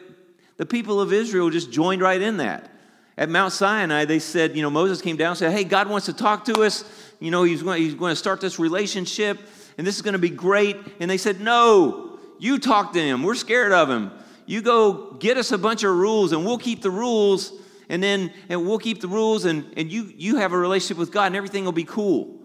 the 0.57 0.65
people 0.65 1.01
of 1.01 1.11
Israel 1.11 1.49
just 1.49 1.71
joined 1.71 2.01
right 2.01 2.21
in 2.21 2.37
that. 2.37 2.71
At 3.17 3.29
Mount 3.29 3.53
Sinai, 3.53 4.05
they 4.05 4.19
said, 4.19 4.55
you 4.55 4.61
know, 4.61 4.69
Moses 4.69 5.01
came 5.01 5.15
down 5.15 5.29
and 5.29 5.37
said, 5.37 5.51
hey, 5.51 5.63
God 5.63 5.89
wants 5.89 6.05
to 6.07 6.13
talk 6.13 6.45
to 6.45 6.63
us. 6.63 6.83
You 7.19 7.31
know, 7.31 7.43
he's 7.43 7.63
going, 7.63 7.81
he's 7.81 7.93
going 7.93 8.11
to 8.11 8.15
start 8.15 8.41
this 8.41 8.59
relationship, 8.59 9.39
and 9.77 9.87
this 9.87 9.95
is 9.95 10.01
going 10.01 10.13
to 10.13 10.19
be 10.19 10.29
great. 10.29 10.75
And 10.99 11.09
they 11.09 11.17
said, 11.17 11.39
no, 11.39 12.19
you 12.39 12.59
talk 12.59 12.91
to 12.93 12.99
him. 12.99 13.23
We're 13.23 13.35
scared 13.35 13.71
of 13.71 13.89
him. 13.89 14.11
You 14.45 14.61
go 14.61 15.13
get 15.13 15.37
us 15.37 15.51
a 15.51 15.57
bunch 15.57 15.83
of 15.83 15.95
rules, 15.95 16.33
and 16.33 16.45
we'll 16.45 16.57
keep 16.57 16.81
the 16.81 16.91
rules, 16.91 17.53
and 17.87 18.03
then 18.03 18.33
and 18.49 18.67
we'll 18.67 18.79
keep 18.79 18.99
the 18.99 19.07
rules, 19.07 19.45
and, 19.45 19.65
and 19.77 19.89
you, 19.91 20.11
you 20.15 20.35
have 20.37 20.51
a 20.51 20.57
relationship 20.57 20.97
with 20.97 21.11
God, 21.11 21.27
and 21.27 21.35
everything 21.35 21.63
will 21.63 21.71
be 21.71 21.85
cool. 21.85 22.37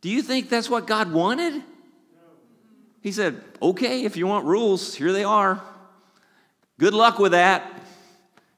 Do 0.00 0.08
you 0.08 0.22
think 0.22 0.48
that's 0.48 0.70
what 0.70 0.86
God 0.86 1.12
wanted? 1.12 1.62
He 3.02 3.12
said, 3.12 3.42
okay, 3.60 4.04
if 4.04 4.16
you 4.16 4.26
want 4.26 4.46
rules, 4.46 4.94
here 4.94 5.12
they 5.12 5.24
are. 5.24 5.62
Good 6.80 6.94
luck 6.94 7.18
with 7.18 7.32
that 7.32 7.70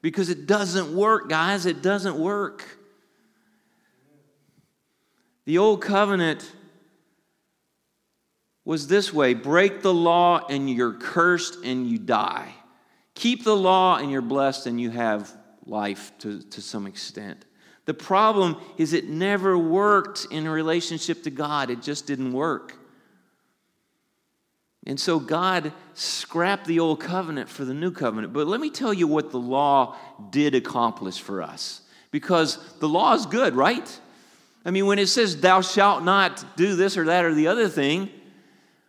because 0.01 0.29
it 0.29 0.47
doesn't 0.47 0.95
work, 0.95 1.27
guys. 1.27 1.65
It 1.65 1.81
doesn't 1.81 2.17
work. 2.17 2.63
The 5.43 5.57
old 5.57 5.81
covenant 5.81 6.49
was 8.63 8.87
this 8.87 9.13
way 9.13 9.33
break 9.33 9.81
the 9.81 9.93
law 9.93 10.45
and 10.49 10.69
you're 10.69 10.93
cursed 10.93 11.65
and 11.65 11.85
you 11.85 11.97
die. 11.97 12.53
Keep 13.13 13.43
the 13.43 13.57
law 13.57 13.97
and 13.97 14.09
you're 14.09 14.21
blessed 14.21 14.67
and 14.67 14.79
you 14.79 14.89
have 14.91 15.29
life 15.65 16.13
to, 16.19 16.41
to 16.43 16.61
some 16.61 16.87
extent. 16.87 17.43
The 17.83 17.93
problem 17.93 18.55
is 18.77 18.93
it 18.93 19.09
never 19.09 19.57
worked 19.57 20.27
in 20.31 20.47
a 20.47 20.51
relationship 20.51 21.23
to 21.23 21.29
God, 21.29 21.69
it 21.69 21.81
just 21.81 22.07
didn't 22.07 22.31
work. 22.31 22.77
And 24.85 24.99
so 24.99 25.19
God 25.19 25.71
scrapped 25.93 26.67
the 26.67 26.79
old 26.79 26.99
covenant 26.99 27.47
for 27.47 27.63
the 27.63 27.73
new 27.73 27.91
covenant. 27.91 28.33
But 28.33 28.47
let 28.47 28.59
me 28.59 28.69
tell 28.69 28.93
you 28.93 29.07
what 29.07 29.31
the 29.31 29.39
law 29.39 29.95
did 30.29 30.55
accomplish 30.55 31.21
for 31.21 31.41
us. 31.41 31.81
Because 32.11 32.59
the 32.79 32.89
law 32.89 33.13
is 33.13 33.25
good, 33.25 33.55
right? 33.55 33.99
I 34.65 34.71
mean, 34.71 34.85
when 34.85 34.99
it 34.99 35.07
says, 35.07 35.39
thou 35.39 35.61
shalt 35.61 36.03
not 36.03 36.57
do 36.57 36.75
this 36.75 36.97
or 36.97 37.05
that 37.05 37.25
or 37.25 37.33
the 37.33 37.47
other 37.47 37.69
thing, 37.69 38.09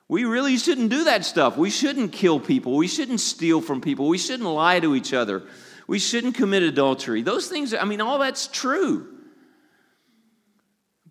we 0.09 0.25
really 0.25 0.57
shouldn't 0.57 0.91
do 0.91 1.05
that 1.05 1.25
stuff. 1.25 1.57
We 1.57 1.71
shouldn't 1.71 2.13
kill 2.13 2.39
people. 2.39 2.77
We 2.77 2.89
shouldn't 2.89 3.21
steal 3.21 3.61
from 3.61 3.81
people. 3.81 4.09
We 4.09 4.19
shouldn't 4.19 4.49
lie 4.49 4.81
to 4.81 4.95
each 4.95 5.13
other. 5.13 5.45
We 5.87 5.99
shouldn't 5.99 6.35
commit 6.35 6.63
adultery. 6.63 7.23
Those 7.23 7.49
things, 7.49 7.73
I 7.73 7.85
mean, 7.85 8.01
all 8.01 8.19
that's 8.19 8.49
true. 8.49 9.09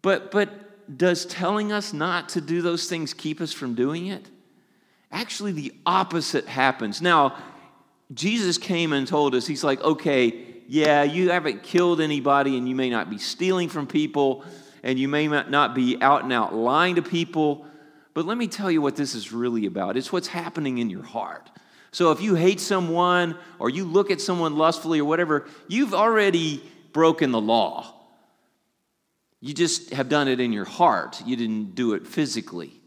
But, 0.01 0.31
but 0.31 0.97
does 0.97 1.25
telling 1.25 1.71
us 1.71 1.93
not 1.93 2.29
to 2.29 2.41
do 2.41 2.61
those 2.61 2.87
things 2.87 3.13
keep 3.13 3.41
us 3.41 3.53
from 3.53 3.73
doing 3.75 4.07
it? 4.07 4.29
Actually, 5.13 5.51
the 5.51 5.71
opposite 5.85 6.47
happens. 6.47 6.99
Now, 6.99 7.37
Jesus 8.13 8.57
came 8.57 8.91
and 8.93 9.07
told 9.07 9.35
us, 9.35 9.45
He's 9.45 9.63
like, 9.63 9.79
okay, 9.81 10.43
yeah, 10.67 11.03
you 11.03 11.29
haven't 11.29 11.61
killed 11.61 12.01
anybody, 12.01 12.57
and 12.57 12.67
you 12.67 12.75
may 12.75 12.89
not 12.89 13.11
be 13.11 13.19
stealing 13.19 13.69
from 13.69 13.85
people, 13.85 14.43
and 14.81 14.97
you 14.97 15.07
may 15.07 15.27
not 15.27 15.75
be 15.75 16.01
out 16.01 16.23
and 16.23 16.33
out 16.33 16.55
lying 16.55 16.95
to 16.95 17.03
people. 17.03 17.67
But 18.15 18.25
let 18.25 18.37
me 18.37 18.47
tell 18.47 18.71
you 18.71 18.81
what 18.81 18.95
this 18.95 19.13
is 19.13 19.31
really 19.31 19.67
about 19.67 19.97
it's 19.97 20.11
what's 20.11 20.27
happening 20.27 20.79
in 20.79 20.89
your 20.89 21.03
heart. 21.03 21.49
So 21.91 22.11
if 22.11 22.21
you 22.21 22.33
hate 22.33 22.59
someone, 22.59 23.37
or 23.59 23.69
you 23.69 23.85
look 23.85 24.09
at 24.09 24.19
someone 24.19 24.57
lustfully, 24.57 24.99
or 24.99 25.05
whatever, 25.05 25.47
you've 25.67 25.93
already 25.93 26.63
broken 26.91 27.31
the 27.31 27.41
law. 27.41 27.93
You 29.41 29.53
just 29.53 29.93
have 29.93 30.09
done 30.09 30.27
it 30.27 30.39
in 30.39 30.53
your 30.53 30.65
heart, 30.65 31.21
you 31.23 31.35
didn't 31.35 31.75
do 31.75 31.93
it 31.93 32.07
physically. 32.07 32.82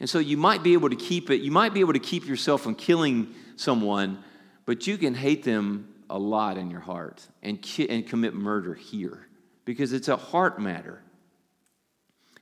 And 0.00 0.10
so 0.10 0.18
you 0.18 0.36
might 0.36 0.62
be 0.62 0.72
able 0.72 0.90
to 0.90 0.96
keep 0.96 1.30
it, 1.30 1.40
you 1.40 1.50
might 1.50 1.72
be 1.72 1.80
able 1.80 1.92
to 1.92 1.98
keep 1.98 2.26
yourself 2.26 2.62
from 2.62 2.74
killing 2.74 3.34
someone, 3.56 4.22
but 4.66 4.86
you 4.86 4.98
can 4.98 5.14
hate 5.14 5.44
them 5.44 5.94
a 6.10 6.18
lot 6.18 6.58
in 6.58 6.70
your 6.70 6.80
heart 6.80 7.26
and, 7.42 7.60
ki- 7.60 7.88
and 7.88 8.06
commit 8.06 8.34
murder 8.34 8.74
here 8.74 9.26
because 9.64 9.92
it's 9.92 10.08
a 10.08 10.16
heart 10.16 10.60
matter. 10.60 11.00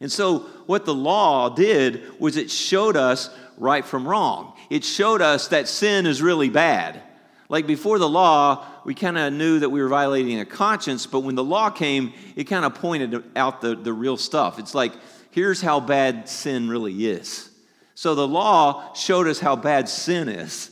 And 0.00 0.10
so, 0.10 0.40
what 0.66 0.84
the 0.84 0.94
law 0.94 1.48
did 1.48 2.18
was 2.18 2.36
it 2.36 2.50
showed 2.50 2.96
us 2.96 3.30
right 3.56 3.84
from 3.84 4.06
wrong. 4.06 4.54
It 4.68 4.84
showed 4.84 5.22
us 5.22 5.48
that 5.48 5.68
sin 5.68 6.06
is 6.06 6.20
really 6.20 6.48
bad. 6.48 7.00
Like 7.48 7.66
before 7.66 7.98
the 7.98 8.08
law, 8.08 8.66
we 8.84 8.94
kind 8.94 9.16
of 9.16 9.32
knew 9.32 9.60
that 9.60 9.68
we 9.68 9.80
were 9.80 9.88
violating 9.88 10.40
a 10.40 10.44
conscience, 10.44 11.06
but 11.06 11.20
when 11.20 11.34
the 11.34 11.44
law 11.44 11.70
came, 11.70 12.14
it 12.34 12.44
kind 12.44 12.64
of 12.64 12.74
pointed 12.74 13.22
out 13.36 13.60
the, 13.60 13.76
the 13.76 13.92
real 13.92 14.16
stuff. 14.16 14.58
It's 14.58 14.74
like, 14.74 14.92
here's 15.32 15.60
how 15.60 15.80
bad 15.80 16.28
sin 16.28 16.68
really 16.68 17.06
is. 17.06 17.50
So 17.94 18.14
the 18.14 18.28
law 18.28 18.94
showed 18.94 19.26
us 19.26 19.40
how 19.40 19.56
bad 19.56 19.88
sin 19.88 20.28
is. 20.28 20.70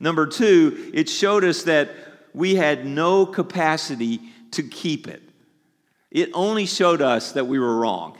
Number 0.00 0.26
two, 0.26 0.90
it 0.92 1.08
showed 1.08 1.44
us 1.44 1.62
that 1.64 1.90
we 2.34 2.54
had 2.54 2.84
no 2.84 3.26
capacity 3.26 4.20
to 4.52 4.62
keep 4.62 5.08
it. 5.08 5.22
It 6.10 6.30
only 6.34 6.66
showed 6.66 7.02
us 7.02 7.32
that 7.32 7.46
we 7.46 7.58
were 7.58 7.76
wrong. 7.76 8.16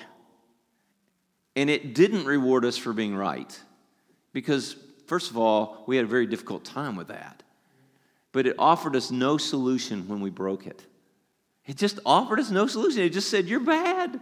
And 1.56 1.70
it 1.70 1.94
didn't 1.94 2.26
reward 2.26 2.64
us 2.64 2.76
for 2.76 2.92
being 2.92 3.16
right. 3.16 3.58
Because, 4.32 4.76
first 5.06 5.30
of 5.30 5.38
all, 5.38 5.84
we 5.86 5.96
had 5.96 6.04
a 6.04 6.08
very 6.08 6.26
difficult 6.26 6.64
time 6.64 6.96
with 6.96 7.08
that. 7.08 7.42
But 8.32 8.46
it 8.46 8.56
offered 8.58 8.94
us 8.94 9.10
no 9.10 9.38
solution 9.38 10.06
when 10.06 10.20
we 10.20 10.30
broke 10.30 10.66
it. 10.66 10.84
It 11.66 11.76
just 11.76 11.98
offered 12.04 12.40
us 12.40 12.50
no 12.50 12.66
solution. 12.66 13.02
It 13.02 13.10
just 13.10 13.30
said, 13.30 13.46
You're 13.46 13.60
bad. 13.60 14.20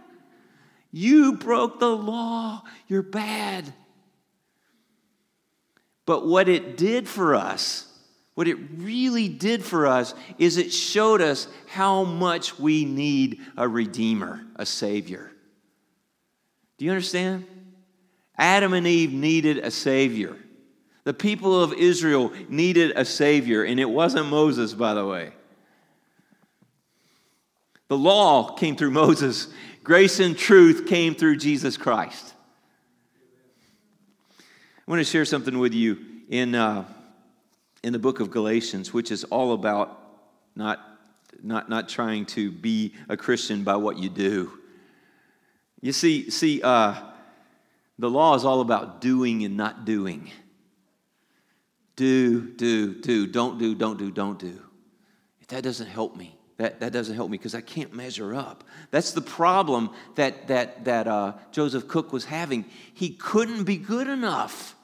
You 0.91 1.33
broke 1.33 1.79
the 1.79 1.95
law. 1.95 2.63
You're 2.87 3.03
bad. 3.03 3.73
But 6.05 6.25
what 6.25 6.47
it 6.47 6.77
did 6.77 7.07
for 7.07 7.35
us, 7.35 7.85
what 8.33 8.47
it 8.47 8.57
really 8.77 9.27
did 9.27 9.63
for 9.63 9.85
us, 9.85 10.13
is 10.37 10.57
it 10.57 10.71
showed 10.71 11.21
us 11.21 11.47
how 11.67 12.03
much 12.03 12.57
we 12.57 12.85
need 12.85 13.41
a 13.57 13.67
Redeemer, 13.67 14.45
a 14.55 14.65
Savior. 14.65 15.31
Do 16.77 16.85
you 16.85 16.91
understand? 16.91 17.45
Adam 18.37 18.73
and 18.73 18.87
Eve 18.87 19.11
needed 19.11 19.57
a 19.57 19.71
Savior. 19.71 20.37
The 21.03 21.13
people 21.13 21.61
of 21.61 21.73
Israel 21.73 22.31
needed 22.49 22.93
a 22.95 23.03
Savior, 23.03 23.63
and 23.63 23.79
it 23.79 23.89
wasn't 23.89 24.27
Moses, 24.27 24.73
by 24.73 24.93
the 24.93 25.05
way. 25.05 25.31
The 27.87 27.97
law 27.97 28.53
came 28.55 28.75
through 28.75 28.91
Moses, 29.05 29.47
grace 29.87 30.19
and 30.19 30.37
truth 30.37 30.85
came 30.85 31.15
through 31.15 31.37
Jesus 31.37 31.77
Christ. 31.77 32.33
I 34.37 34.91
want 34.91 34.99
to 34.99 35.05
share 35.05 35.23
something 35.23 35.59
with 35.59 35.73
you 35.73 35.97
in, 36.27 36.55
uh, 36.55 36.83
in 37.83 37.93
the 37.93 37.99
book 37.99 38.19
of 38.19 38.29
Galatians, 38.29 38.93
which 38.93 39.11
is 39.11 39.23
all 39.23 39.53
about 39.53 39.97
not, 40.57 40.81
not, 41.41 41.69
not 41.69 41.87
trying 41.87 42.25
to 42.25 42.51
be 42.51 42.95
a 43.07 43.15
Christian 43.15 43.63
by 43.63 43.77
what 43.77 43.97
you 43.97 44.09
do. 44.09 44.59
You 45.79 45.93
see, 45.93 46.29
see 46.31 46.61
uh, 46.61 46.95
the 47.97 48.09
law 48.09 48.35
is 48.35 48.43
all 48.43 48.59
about 48.59 48.99
doing 48.99 49.45
and 49.45 49.55
not 49.55 49.85
doing. 49.85 50.29
Do, 51.95 52.41
do, 52.41 52.93
do, 52.93 53.25
don't 53.25 53.57
do, 53.57 53.73
don't 53.73 53.97
do, 53.97 54.11
don't 54.11 54.37
do. 54.37 54.61
If 55.39 55.47
that 55.47 55.63
doesn't 55.63 55.87
help 55.87 56.17
me. 56.17 56.37
That, 56.57 56.79
that 56.79 56.91
doesn't 56.91 57.15
help 57.15 57.29
me 57.29 57.37
because 57.37 57.53
I 57.53 57.61
can't 57.61 57.93
measure 57.93 58.33
up. 58.33 58.63
That's 58.89 59.11
the 59.11 59.21
problem 59.21 59.91
that, 60.15 60.47
that, 60.47 60.85
that 60.85 61.07
uh, 61.07 61.33
Joseph 61.51 61.87
Cooke 61.87 62.11
was 62.11 62.25
having. 62.25 62.65
He 62.93 63.11
couldn't 63.11 63.63
be 63.63 63.77
good 63.77 64.07
enough. 64.07 64.75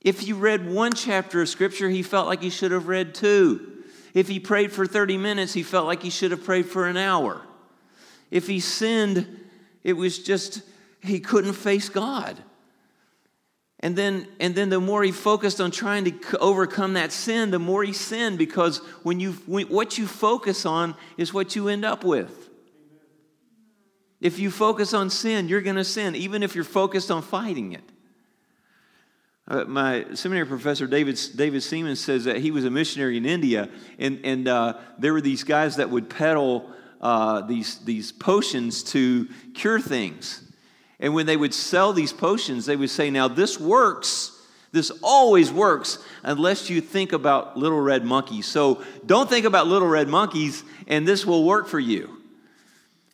If 0.00 0.20
he 0.20 0.32
read 0.32 0.70
one 0.70 0.92
chapter 0.92 1.42
of 1.42 1.48
Scripture, 1.48 1.88
he 1.88 2.02
felt 2.02 2.28
like 2.28 2.42
he 2.42 2.50
should 2.50 2.70
have 2.70 2.86
read 2.86 3.14
two. 3.14 3.82
If 4.12 4.28
he 4.28 4.38
prayed 4.38 4.70
for 4.70 4.86
30 4.86 5.18
minutes, 5.18 5.52
he 5.52 5.64
felt 5.64 5.86
like 5.86 6.02
he 6.02 6.10
should 6.10 6.30
have 6.30 6.44
prayed 6.44 6.66
for 6.66 6.86
an 6.86 6.96
hour. 6.96 7.42
If 8.30 8.46
he 8.46 8.60
sinned, 8.60 9.40
it 9.82 9.94
was 9.94 10.20
just, 10.20 10.62
he 11.02 11.18
couldn't 11.18 11.54
face 11.54 11.88
God. 11.88 12.40
And 13.84 13.94
then, 13.94 14.26
and 14.40 14.54
then 14.54 14.70
the 14.70 14.80
more 14.80 15.02
he 15.02 15.12
focused 15.12 15.60
on 15.60 15.70
trying 15.70 16.06
to 16.06 16.38
overcome 16.38 16.94
that 16.94 17.12
sin, 17.12 17.50
the 17.50 17.58
more 17.58 17.84
he 17.84 17.92
sinned 17.92 18.38
because 18.38 18.78
when 19.02 19.20
you, 19.20 19.32
when, 19.44 19.66
what 19.66 19.98
you 19.98 20.06
focus 20.06 20.64
on 20.64 20.94
is 21.18 21.34
what 21.34 21.54
you 21.54 21.68
end 21.68 21.84
up 21.84 22.02
with. 22.02 22.48
If 24.22 24.38
you 24.38 24.50
focus 24.50 24.94
on 24.94 25.10
sin, 25.10 25.48
you're 25.48 25.60
going 25.60 25.76
to 25.76 25.84
sin, 25.84 26.16
even 26.16 26.42
if 26.42 26.54
you're 26.54 26.64
focused 26.64 27.10
on 27.10 27.20
fighting 27.20 27.72
it. 27.72 27.84
Uh, 29.46 29.64
my 29.64 30.06
seminary 30.14 30.46
professor, 30.46 30.86
David, 30.86 31.20
David 31.36 31.60
Seamands, 31.60 31.98
says 31.98 32.24
that 32.24 32.38
he 32.38 32.50
was 32.50 32.64
a 32.64 32.70
missionary 32.70 33.18
in 33.18 33.26
India, 33.26 33.68
and, 33.98 34.18
and 34.24 34.48
uh, 34.48 34.78
there 34.98 35.12
were 35.12 35.20
these 35.20 35.44
guys 35.44 35.76
that 35.76 35.90
would 35.90 36.08
peddle 36.08 36.70
uh, 37.02 37.42
these, 37.42 37.80
these 37.80 38.12
potions 38.12 38.82
to 38.82 39.28
cure 39.52 39.78
things. 39.78 40.43
And 41.04 41.12
when 41.12 41.26
they 41.26 41.36
would 41.36 41.52
sell 41.52 41.92
these 41.92 42.14
potions, 42.14 42.64
they 42.64 42.76
would 42.76 42.88
say, 42.88 43.10
Now, 43.10 43.28
this 43.28 43.60
works. 43.60 44.40
This 44.72 44.90
always 45.02 45.52
works 45.52 45.98
unless 46.22 46.70
you 46.70 46.80
think 46.80 47.12
about 47.12 47.58
little 47.58 47.78
red 47.78 48.06
monkeys. 48.06 48.46
So 48.46 48.82
don't 49.04 49.28
think 49.28 49.44
about 49.44 49.66
little 49.66 49.86
red 49.86 50.08
monkeys, 50.08 50.64
and 50.88 51.06
this 51.06 51.26
will 51.26 51.44
work 51.44 51.68
for 51.68 51.78
you. 51.78 52.22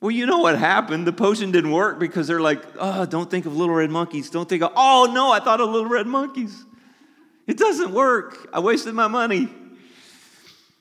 Well, 0.00 0.12
you 0.12 0.25
know 0.25 0.38
what 0.38 0.56
happened. 0.56 1.04
The 1.04 1.12
potion 1.12 1.50
didn't 1.50 1.73
work 1.73 1.99
because 1.99 2.28
they're 2.28 2.40
like, 2.40 2.62
oh, 2.78 3.06
don't 3.06 3.28
think 3.28 3.44
of 3.44 3.56
little 3.56 3.75
red 3.75 3.90
monkeys. 3.90 4.30
Don't 4.30 4.49
think 4.49 4.62
of, 4.62 4.70
oh, 4.76 5.11
no, 5.12 5.32
I 5.32 5.40
thought 5.40 5.61
of 5.61 5.68
little 5.68 5.90
red 5.90 6.06
monkeys. 6.06 6.64
It 7.49 7.59
doesn't 7.59 7.90
work. 7.90 8.49
I 8.52 8.61
wasted 8.61 8.94
my 8.94 9.09
money. 9.09 9.49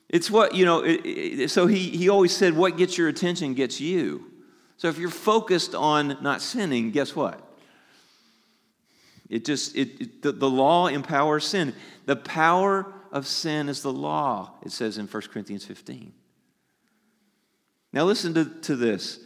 It's 0.08 0.30
what, 0.30 0.54
you 0.54 0.64
know, 0.64 0.84
it, 0.84 1.00
it, 1.04 1.50
so 1.50 1.66
he, 1.66 1.90
he 1.90 2.08
always 2.08 2.34
said, 2.34 2.56
what 2.56 2.76
gets 2.76 2.96
your 2.96 3.08
attention 3.08 3.54
gets 3.54 3.80
you. 3.80 4.29
So 4.80 4.88
if 4.88 4.96
you're 4.96 5.10
focused 5.10 5.74
on 5.74 6.16
not 6.22 6.40
sinning, 6.40 6.90
guess 6.90 7.14
what? 7.14 7.38
It 9.28 9.44
just, 9.44 9.76
it, 9.76 10.00
it 10.00 10.22
the, 10.22 10.32
the 10.32 10.48
law 10.48 10.86
empowers 10.86 11.46
sin. 11.46 11.74
The 12.06 12.16
power 12.16 12.90
of 13.12 13.26
sin 13.26 13.68
is 13.68 13.82
the 13.82 13.92
law, 13.92 14.52
it 14.62 14.72
says 14.72 14.96
in 14.96 15.06
1 15.06 15.22
Corinthians 15.30 15.66
15. 15.66 16.14
Now, 17.92 18.04
listen 18.04 18.32
to, 18.32 18.46
to 18.46 18.74
this. 18.74 19.20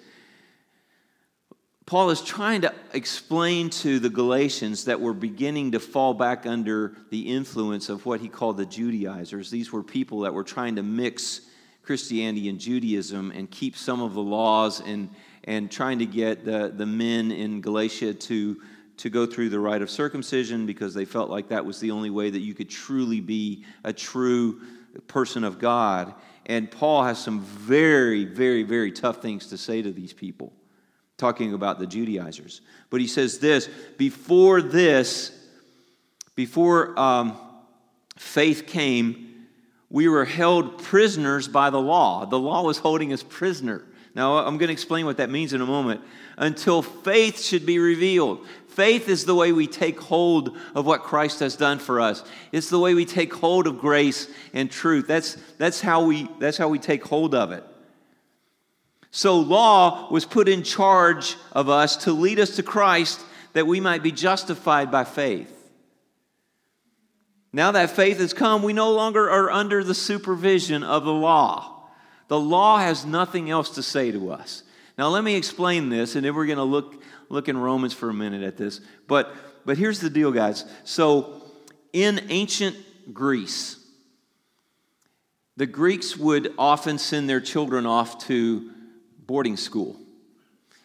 Paul 1.87 2.11
is 2.11 2.21
trying 2.21 2.63
to 2.63 2.75
explain 2.93 3.71
to 3.71 4.01
the 4.01 4.11
Galatians 4.11 4.87
that 4.87 5.01
were 5.01 5.15
beginning 5.15 5.71
to 5.71 5.79
fall 5.79 6.15
back 6.15 6.47
under 6.47 6.97
the 7.11 7.33
influence 7.33 7.89
of 7.89 8.05
what 8.07 8.21
he 8.21 8.29
called 8.29 8.57
the 8.57 8.67
Judaizers. 8.67 9.53
These 9.53 9.71
were 9.71 9.85
people 9.85 10.21
that 10.23 10.35
were 10.35 10.43
trying 10.43 10.75
to 10.75 10.83
mix 10.83 11.43
Christianity 11.85 12.49
and 12.49 12.59
Judaism 12.59 13.31
and 13.31 13.49
keep 13.49 13.77
some 13.77 14.03
of 14.03 14.15
the 14.15 14.23
laws 14.23 14.81
and, 14.81 15.11
and 15.45 15.71
trying 15.71 15.99
to 15.99 16.07
get 16.07 16.45
the, 16.45 16.73
the 16.75 16.87
men 16.87 17.31
in 17.31 17.61
Galatia 17.61 18.15
to, 18.15 18.61
to 18.97 19.11
go 19.11 19.27
through 19.27 19.51
the 19.51 19.61
rite 19.61 19.83
of 19.83 19.91
circumcision 19.91 20.67
because 20.67 20.95
they 20.95 21.05
felt 21.05 21.31
like 21.31 21.49
that 21.49 21.65
was 21.65 21.81
the 21.81 21.91
only 21.91 22.11
way 22.11 22.31
that 22.31 22.41
you 22.41 22.55
could 22.55 22.71
truly 22.71 23.21
be 23.21 23.65
a 23.85 23.93
true 23.93 24.61
person 25.07 25.45
of 25.45 25.59
God. 25.59 26.15
And 26.47 26.71
Paul 26.71 27.05
has 27.05 27.19
some 27.19 27.41
very, 27.41 28.25
very, 28.25 28.63
very 28.63 28.93
tough 28.93 29.21
things 29.23 29.49
to 29.49 29.59
say 29.59 29.83
to 29.83 29.93
these 29.93 30.13
people, 30.13 30.53
talking 31.17 31.55
about 31.55 31.79
the 31.79 31.87
Judaizers. 31.87 32.61
But 32.91 33.01
he 33.01 33.07
says 33.07 33.39
this 33.39 33.69
before 33.97 34.63
this, 34.63 35.33
before 36.35 36.99
um, 36.99 37.37
faith 38.17 38.67
came, 38.67 39.47
we 39.91 40.09
were 40.09 40.25
held 40.25 40.83
prisoners 40.83 41.47
by 41.47 41.71
the 41.71 41.81
law. 41.81 42.25
The 42.25 42.39
law 42.39 42.63
was 42.63 42.79
holding 42.79 43.13
us 43.13 43.23
prisoner. 43.23 43.85
Now, 44.15 44.39
I'm 44.39 44.59
going 44.59 44.69
to 44.69 44.73
explain 44.73 45.07
what 45.07 45.17
that 45.17 45.31
means 45.31 45.53
in 45.53 45.61
a 45.61 45.67
moment. 45.67 46.01
Until 46.37 46.83
faith 46.83 47.41
should 47.41 47.67
be 47.67 47.79
revealed. 47.79 48.47
Faith 48.69 49.09
is 49.09 49.25
the 49.25 49.35
way 49.35 49.53
we 49.53 49.67
take 49.67 50.01
hold 50.01 50.57
of 50.75 50.87
what 50.87 51.03
Christ 51.03 51.41
has 51.41 51.57
done 51.57 51.79
for 51.79 52.01
us. 52.01 52.25
It's 52.53 52.71
the 52.71 52.79
way 52.79 52.95
we 52.95 53.05
take 53.05 53.35
hold 53.35 53.67
of 53.67 53.79
grace 53.79 54.29
and 54.53 54.71
truth. 54.71 55.07
That's, 55.07 55.35
that's, 55.59 55.81
how, 55.81 56.05
we, 56.05 56.29
that's 56.39 56.57
how 56.57 56.69
we 56.69 56.79
take 56.79 57.05
hold 57.05 57.35
of 57.35 57.53
it. 57.53 57.65
So, 59.11 59.39
law 59.39 60.11
was 60.11 60.25
put 60.25 60.49
in 60.49 60.65
charge 60.65 61.37
of 61.53 61.69
us 61.69 61.97
to 61.99 62.13
lead 62.13 62.41
us 62.41 62.57
to 62.57 62.65
Christ 62.65 63.21
that 63.53 63.67
we 63.67 63.81
might 63.81 64.03
be 64.03 64.13
justified 64.13 64.91
by 64.91 65.05
faith. 65.05 65.51
Now 67.53 67.71
that 67.71 67.91
faith 67.91 68.19
has 68.19 68.35
come, 68.35 68.65
we 68.65 68.73
no 68.73 68.93
longer 68.93 69.31
are 69.31 69.49
under 69.49 69.85
the 69.85 69.95
supervision 69.95 70.83
of 70.83 71.05
the 71.05 71.13
law. 71.13 71.74
The 72.29 72.39
law 72.39 72.79
has 72.79 73.05
nothing 73.05 73.51
else 73.51 73.71
to 73.71 73.83
say 73.83 74.11
to 74.13 74.33
us. 74.33 74.63
Now, 74.97 75.09
let 75.09 75.25
me 75.25 75.35
explain 75.35 75.89
this, 75.89 76.15
and 76.15 76.25
then 76.25 76.35
we're 76.35 76.47
going 76.47 76.59
to 76.59 76.65
look 76.65 77.03
look 77.29 77.49
in 77.49 77.57
Romans 77.57 77.93
for 77.93 78.11
a 78.11 78.15
minute 78.15 78.43
at 78.43 78.57
this. 78.57 78.81
But, 79.07 79.35
but 79.65 79.77
here's 79.77 80.01
the 80.01 80.11
deal, 80.11 80.33
guys. 80.33 80.65
So, 80.85 81.43
in 81.93 82.27
ancient 82.29 82.77
Greece, 83.13 83.79
the 85.57 85.67
Greeks 85.67 86.17
would 86.17 86.53
often 86.59 86.99
send 86.99 87.29
their 87.29 87.41
children 87.41 87.87
off 87.87 88.25
to 88.27 88.71
boarding 89.27 89.57
school. 89.57 89.97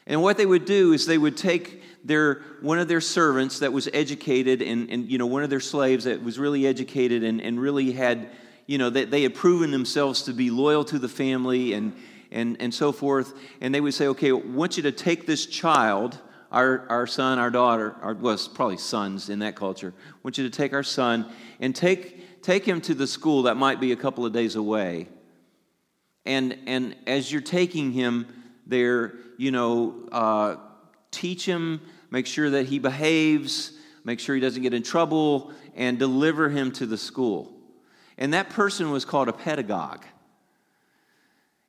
And 0.06 0.22
what 0.22 0.38
they 0.38 0.46
would 0.46 0.66
do 0.66 0.94
is 0.94 1.06
they 1.06 1.18
would 1.18 1.38
take 1.38 1.84
their 2.04 2.42
one 2.62 2.80
of 2.80 2.88
their 2.88 3.02
servants 3.02 3.60
that 3.60 3.74
was 3.74 3.90
educated 3.94 4.62
and, 4.62 4.90
and 4.90 5.12
you 5.12 5.18
know 5.18 5.26
one 5.26 5.44
of 5.44 5.50
their 5.50 5.60
slaves 5.60 6.06
that 6.06 6.24
was 6.24 6.40
really 6.40 6.66
educated 6.66 7.24
and, 7.24 7.42
and 7.42 7.60
really 7.60 7.92
had 7.92 8.30
you 8.70 8.78
know 8.78 8.90
they, 8.90 9.06
they 9.06 9.24
had 9.24 9.34
proven 9.34 9.72
themselves 9.72 10.24
to 10.24 10.34
be 10.34 10.50
loyal 10.50 10.84
to 10.86 11.00
the 11.00 11.10
family 11.10 11.74
and 11.74 11.94
and 12.32 12.58
and 12.62 12.74
so 12.74 12.92
forth 12.92 13.34
and 13.62 13.74
they 13.74 13.82
would 13.82 13.94
say 13.94 14.08
okay 14.08 14.30
i 14.30 14.34
want 14.34 14.78
you 14.78 14.84
to 14.84 14.92
take 14.92 15.26
this 15.26 15.46
child 15.46 16.18
our, 16.52 16.86
our 16.90 17.08
son 17.08 17.40
our 17.40 17.50
daughter 17.50 17.96
our, 18.02 18.14
well 18.14 18.38
probably 18.54 18.78
sons 18.78 19.30
in 19.30 19.40
that 19.40 19.56
culture 19.56 19.94
I 19.98 20.14
want 20.24 20.38
you 20.38 20.44
to 20.44 20.56
take 20.56 20.74
our 20.74 20.84
son 20.84 21.32
and 21.60 21.76
take 21.76 22.42
take 22.42 22.66
him 22.66 22.82
to 22.82 22.94
the 22.94 23.08
school 23.08 23.44
that 23.44 23.56
might 23.56 23.80
be 23.80 23.92
a 23.92 23.96
couple 23.96 24.26
of 24.26 24.34
days 24.34 24.56
away 24.56 25.08
and 26.26 26.58
and 26.68 26.96
as 27.08 27.32
you're 27.32 27.42
taking 27.42 27.92
him 27.92 28.28
there 28.68 29.14
you 29.38 29.52
know 29.52 29.96
uh, 30.12 30.56
teach 31.12 31.46
him, 31.46 31.82
make 32.12 32.28
sure 32.28 32.50
that 32.50 32.68
he 32.68 32.80
behaves, 32.80 33.74
make 34.04 34.20
sure 34.20 34.36
he 34.36 34.42
doesn't 34.42 34.62
get 34.62 34.74
in 34.74 34.84
trouble, 34.84 35.52
and 35.76 35.98
deliver 35.98 36.50
him 36.50 36.72
to 36.74 36.86
the 36.86 36.98
school. 36.98 37.54
And 38.20 38.34
that 38.34 38.50
person 38.50 38.92
was 38.92 39.06
called 39.06 39.30
a 39.30 39.34
pedagogue. 39.34 40.06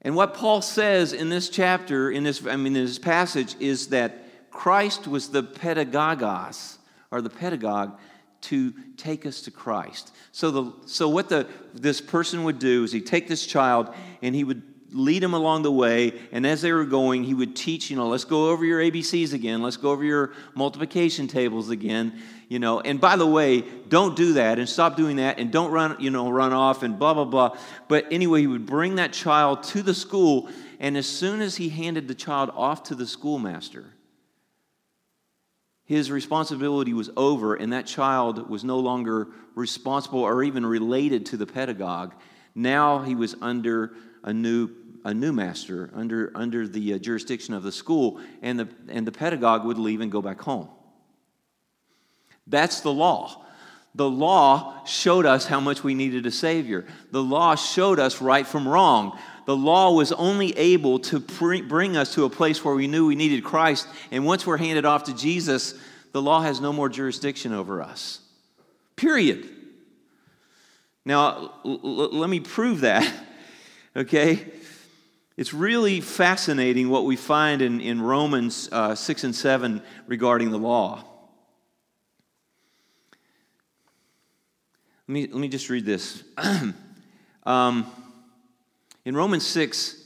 And 0.03 0.17
what 0.17 0.35
Paul 0.35 0.61
says 0.61 1.13
in 1.13 1.29
this 1.29 1.49
chapter, 1.49 2.11
in 2.11 2.25
this, 2.25 2.45
I 2.45 2.57
mean, 2.57 2.75
in 2.75 2.85
this 2.85 2.99
passage, 2.99 3.55
is 3.61 3.89
that 3.89 4.51
Christ 4.51 5.07
was 5.07 5.29
the 5.29 5.45
pedagogos, 5.45 6.79
or 7.11 7.23
the 7.23 7.31
pedagogue, 7.31 7.97
to 8.43 8.73
take 8.97 9.27
us 9.27 9.43
to 9.43 9.51
Christ. 9.51 10.13
So, 10.33 10.51
the, 10.51 10.73
so 10.87 11.09
what 11.09 11.29
the, 11.29 11.47
this 11.73 12.01
person 12.01 12.45
would 12.45 12.59
do 12.59 12.85
is 12.85 12.93
he'd 12.93 13.07
take 13.07 13.29
this 13.29 13.47
child 13.47 13.95
and 14.23 14.35
he 14.35 14.45
would 14.45 14.63
lead 14.93 15.23
him 15.23 15.35
along 15.35 15.63
the 15.63 15.71
way. 15.71 16.19
And 16.33 16.47
as 16.47 16.63
they 16.63 16.73
were 16.73 16.87
going, 16.87 17.23
he 17.23 17.35
would 17.35 17.55
teach, 17.55 17.91
you 17.91 17.97
know, 17.97 18.09
let's 18.09 18.25
go 18.25 18.51
over 18.51 18.65
your 18.65 18.81
ABCs 18.81 19.35
again. 19.35 19.63
Let's 19.63 19.77
go 19.77 19.91
over 19.91 20.03
your 20.03 20.33
multiplication 20.55 21.29
tables 21.29 21.71
again. 21.71 22.21
You 22.51 22.59
know, 22.59 22.81
and 22.81 23.01
by 23.01 23.15
the 23.15 23.27
way, 23.29 23.61
don't 23.61 24.17
do 24.17 24.33
that 24.33 24.59
and 24.59 24.69
stop 24.69 24.97
doing 24.97 25.17
that 25.17 25.39
and 25.39 25.53
don't 25.53 25.71
run, 25.71 25.95
you 26.01 26.11
know, 26.11 26.29
run 26.29 26.53
off 26.53 26.83
and 26.83 26.99
blah, 26.99 27.15
blah, 27.15 27.25
blah. 27.25 27.57
But 27.87 28.07
anyway, 28.11 28.41
he 28.41 28.49
would 28.49 28.67
bring 28.67 28.97
that 28.97 29.13
child 29.13 29.63
to 29.63 29.83
the 29.83 29.95
school. 29.95 30.51
And 30.81 30.97
as 30.97 31.07
soon 31.07 31.43
as 31.43 31.55
he 31.55 31.69
handed 31.69 32.09
the 32.09 32.15
child 32.15 32.51
off 32.53 32.83
to 32.85 32.97
the 32.97 33.07
schoolmaster, 33.07 33.95
his 35.85 36.11
responsibility 36.11 36.93
was 36.93 37.09
over, 37.17 37.55
and 37.55 37.73
that 37.73 37.87
child 37.87 38.51
was 38.51 38.65
no 38.65 38.81
longer 38.81 39.29
responsible 39.55 40.21
or 40.21 40.43
even 40.43 40.67
related 40.67 41.27
to 41.27 41.37
the 41.37 41.47
pedagogue. 41.47 42.15
Now 42.57 43.03
he 43.03 43.15
was 43.15 43.37
under 43.41 43.95
a 44.25 44.33
new 44.33 44.71
a 45.05 45.15
new 45.15 45.33
master 45.33 45.89
under, 45.95 46.31
under 46.35 46.69
the 46.69 46.93
uh, 46.93 46.99
jurisdiction 46.99 47.55
of 47.55 47.63
the 47.63 47.73
school, 47.73 48.21
and 48.43 48.59
the, 48.59 48.69
and 48.89 49.07
the 49.07 49.13
pedagogue 49.13 49.65
would 49.65 49.79
leave 49.79 50.03
and 50.03 50.13
go 50.13 50.21
back 50.21 50.43
home. 50.43 50.69
That's 52.51 52.81
the 52.81 52.93
law. 52.93 53.41
The 53.95 54.09
law 54.09 54.85
showed 54.85 55.27
us 55.27 55.47
how 55.47 55.59
much 55.59 55.83
we 55.83 55.95
needed 55.95 56.27
a 56.27 56.31
Savior. 56.31 56.87
The 57.11 57.23
law 57.23 57.55
showed 57.57 57.99
us 57.99 58.21
right 58.21 58.47
from 58.47 58.69
wrong. 58.69 59.19
The 59.47 59.57
law 59.57 59.93
was 59.93 60.13
only 60.13 60.57
able 60.57 61.01
to 61.01 61.19
bring 61.19 61.97
us 61.97 62.15
to 62.15 62.25
a 62.25 62.31
place 62.31 62.65
where 62.65 62.75
we 62.75 62.87
knew 62.87 63.07
we 63.07 63.17
needed 63.17 63.43
Christ. 63.43 63.89
And 64.13 64.25
once 64.25 64.47
we're 64.47 64.59
handed 64.59 64.85
off 64.85 65.05
to 65.05 65.15
Jesus, 65.15 65.75
the 66.13 66.23
law 66.23 66.41
has 66.41 66.61
no 66.61 66.73
more 66.73 66.89
jurisdiction 66.89 67.53
over 67.53 67.83
us. 67.83 68.21
Period. 68.95 69.49
Now, 71.05 71.55
l- 71.65 71.81
l- 71.83 72.19
let 72.19 72.31
me 72.31 72.39
prove 72.39 72.83
that. 72.83 73.11
okay? 73.97 74.47
It's 75.37 75.53
really 75.55 76.01
fascinating 76.01 76.91
what 76.91 77.05
we 77.05 77.17
find 77.17 77.63
in, 77.63 77.81
in 77.81 78.01
Romans 78.01 78.69
uh, 78.71 78.95
6 78.95 79.25
and 79.25 79.35
7 79.35 79.83
regarding 80.07 80.51
the 80.51 80.59
law. 80.59 81.03
Let 85.11 85.15
me, 85.15 85.27
let 85.27 85.41
me 85.41 85.49
just 85.49 85.69
read 85.69 85.85
this. 85.85 86.23
um, 87.45 87.85
in 89.05 89.17
Romans 89.17 89.45
6, 89.45 90.01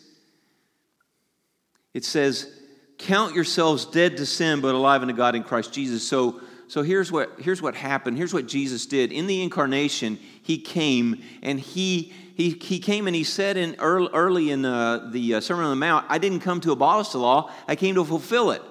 it 1.92 2.06
says, 2.06 2.50
Count 2.96 3.34
yourselves 3.34 3.84
dead 3.84 4.16
to 4.16 4.24
sin, 4.24 4.62
but 4.62 4.74
alive 4.74 5.02
unto 5.02 5.12
God 5.12 5.34
in 5.34 5.42
Christ 5.44 5.74
Jesus. 5.74 6.08
So, 6.08 6.40
so 6.68 6.80
here's, 6.80 7.12
what, 7.12 7.38
here's 7.38 7.60
what 7.60 7.74
happened. 7.74 8.16
Here's 8.16 8.32
what 8.32 8.48
Jesus 8.48 8.86
did. 8.86 9.12
In 9.12 9.26
the 9.26 9.42
incarnation, 9.42 10.18
he 10.42 10.56
came 10.56 11.22
and 11.42 11.60
he 11.60 12.14
he, 12.34 12.50
he 12.50 12.78
came 12.78 13.06
and 13.06 13.14
he 13.14 13.24
said 13.24 13.58
in 13.58 13.76
early, 13.80 14.08
early 14.14 14.50
in 14.50 14.64
uh, 14.64 15.10
the 15.12 15.34
uh, 15.34 15.40
Sermon 15.40 15.66
on 15.66 15.70
the 15.70 15.76
Mount, 15.76 16.06
I 16.08 16.16
didn't 16.16 16.40
come 16.40 16.62
to 16.62 16.72
abolish 16.72 17.10
the 17.10 17.18
law, 17.18 17.52
I 17.68 17.76
came 17.76 17.94
to 17.96 18.04
fulfill 18.06 18.52
it. 18.52 18.62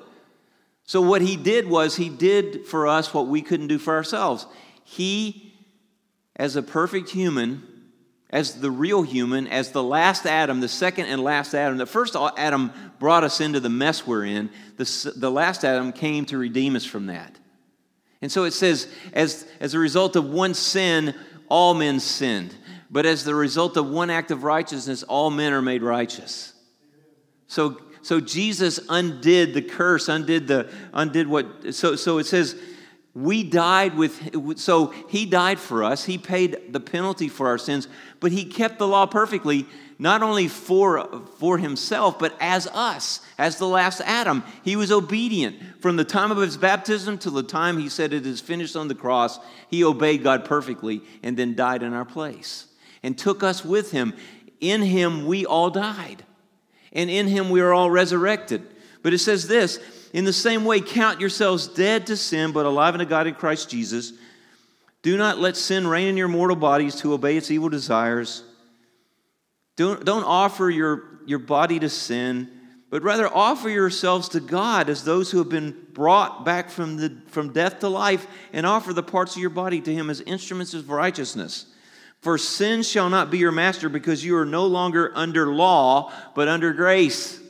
So 0.84 1.00
what 1.00 1.22
he 1.22 1.38
did 1.38 1.70
was 1.70 1.96
he 1.96 2.10
did 2.10 2.66
for 2.66 2.88
us 2.88 3.14
what 3.14 3.28
we 3.28 3.44
couldn't 3.44 3.68
do 3.68 3.78
for 3.78 3.94
ourselves. 3.94 4.48
He, 4.84 5.43
as 6.36 6.56
a 6.56 6.64
perfect 6.64 7.10
human, 7.10 7.64
as 8.30 8.60
the 8.60 8.72
real 8.72 9.04
human, 9.04 9.48
as 9.48 9.72
the 9.72 9.84
last 9.84 10.26
Adam, 10.26 10.60
the 10.60 10.68
second 10.68 11.06
and 11.06 11.24
last 11.24 11.54
Adam. 11.54 11.78
The 11.78 11.86
first 11.86 12.16
Adam 12.38 12.72
brought 13.00 13.24
us 13.24 13.40
into 13.40 13.60
the 13.60 13.70
mess 13.70 14.08
we're 14.08 14.26
in. 14.26 14.50
The, 14.78 15.14
the 15.16 15.30
last 15.30 15.64
Adam 15.64 15.92
came 15.92 16.26
to 16.26 16.38
redeem 16.38 16.76
us 16.76 16.86
from 16.86 17.08
that. 17.08 17.38
And 18.22 18.32
so 18.32 18.46
it 18.46 18.52
says, 18.52 18.88
as, 19.14 19.46
as 19.60 19.74
a 19.74 19.80
result 19.80 20.16
of 20.16 20.30
one 20.30 20.54
sin, 20.54 21.14
all 21.50 21.74
men 21.74 22.00
sinned. 22.00 22.56
But 22.90 23.06
as 23.06 23.24
the 23.24 23.36
result 23.36 23.76
of 23.78 23.90
one 23.90 24.10
act 24.10 24.32
of 24.32 24.44
righteousness, 24.44 25.04
all 25.04 25.30
men 25.30 25.52
are 25.54 25.62
made 25.62 25.84
righteous. 25.84 26.54
So, 27.48 27.80
so 28.02 28.20
Jesus 28.20 28.80
undid 28.90 29.54
the 29.54 29.62
curse, 29.62 30.10
undid 30.10 30.48
the 30.48 30.72
undid 30.94 31.28
what 31.28 31.74
so 31.74 31.96
so 31.96 32.18
it 32.18 32.26
says 32.26 32.56
we 33.16 33.44
died 33.44 33.96
with 33.96 34.58
so 34.60 34.88
he 35.10 35.26
died 35.26 35.60
for 35.60 35.84
us 35.84 36.04
he 36.06 36.18
paid 36.18 36.74
the 36.74 36.80
penalty 36.80 37.28
for 37.28 37.48
our 37.48 37.58
sins 37.58 37.88
but 38.20 38.32
he 38.32 38.44
kept 38.44 38.80
the 38.80 38.88
law 38.88 39.06
perfectly 39.06 39.68
not 40.00 40.24
only 40.24 40.48
for 40.48 41.22
for 41.38 41.60
himself 41.60 42.18
but 42.18 42.36
as 42.40 42.66
us 42.68 43.22
as 43.38 43.58
the 43.58 43.68
last 43.68 44.02
adam 44.06 44.44
he 44.64 44.76
was 44.76 44.92
obedient 44.92 45.56
from 45.80 45.96
the 45.96 46.04
time 46.04 46.32
of 46.32 46.38
his 46.38 46.58
baptism 46.58 47.18
till 47.18 47.34
the 47.34 47.44
time 47.44 47.78
he 47.78 47.88
said 47.88 48.14
it 48.14 48.26
is 48.26 48.42
finished 48.42 48.76
on 48.76 48.88
the 48.88 48.96
cross 48.96 49.40
he 49.70 49.84
obeyed 49.84 50.24
god 50.24 50.44
perfectly 50.44 51.02
and 51.22 51.38
then 51.38 51.54
died 51.54 51.84
in 51.84 51.94
our 51.94 52.06
place 52.06 52.66
and 53.04 53.18
took 53.18 53.44
us 53.44 53.64
with 53.64 53.92
him. 53.92 54.14
In 54.62 54.82
him 54.82 55.28
we 55.28 55.46
all 55.46 55.70
died, 55.70 56.24
and 56.94 57.10
in 57.10 57.28
him 57.28 57.50
we 57.50 57.60
are 57.60 57.74
all 57.74 57.92
resurrected. 57.92 58.66
But 59.04 59.14
it 59.14 59.20
says 59.20 59.48
this 59.48 59.78
in 60.14 60.26
the 60.26 60.34
same 60.34 60.64
way, 60.64 60.80
count 60.80 61.20
yourselves 61.20 61.68
dead 61.68 62.06
to 62.08 62.16
sin, 62.16 62.52
but 62.52 62.68
alive 62.68 62.94
unto 62.94 63.06
God 63.06 63.26
in 63.26 63.34
Christ 63.34 63.70
Jesus. 63.70 64.14
Do 65.02 65.18
not 65.18 65.40
let 65.40 65.58
sin 65.58 65.88
reign 65.88 66.08
in 66.08 66.18
your 66.18 66.28
mortal 66.28 66.56
bodies 66.56 66.96
to 66.98 67.14
obey 67.14 67.36
its 67.36 67.50
evil 67.50 67.68
desires. 67.68 68.44
Don't, 69.76 70.06
don't 70.06 70.24
offer 70.24 70.70
your, 70.70 71.20
your 71.26 71.40
body 71.40 71.80
to 71.80 71.90
sin, 71.90 72.50
but 72.92 73.02
rather 73.02 73.28
offer 73.28 73.70
yourselves 73.70 74.30
to 74.30 74.40
God 74.40 74.88
as 74.88 75.04
those 75.04 75.32
who 75.32 75.40
have 75.40 75.50
been 75.50 75.76
brought 75.94 76.46
back 76.46 76.70
from, 76.70 76.98
the, 76.98 77.18
from 77.30 77.52
death 77.52 77.80
to 77.80 77.90
life, 77.90 78.28
and 78.54 78.68
offer 78.68 78.94
the 78.94 79.02
parts 79.02 79.36
of 79.36 79.42
your 79.42 79.50
body 79.50 79.82
to 79.82 79.94
Him 79.94 80.12
as 80.12 80.22
instruments 80.22 80.76
of 80.76 80.92
righteousness. 80.92 81.66
For 82.22 82.38
sin 82.38 82.84
shall 82.84 83.10
not 83.10 83.32
be 83.32 83.40
your 83.40 83.52
master 83.52 83.90
because 83.90 84.24
you 84.24 84.38
are 84.38 84.46
no 84.46 84.68
longer 84.68 85.12
under 85.16 85.52
law, 85.52 86.14
but 86.36 86.48
under 86.48 86.72
grace. 86.72 87.43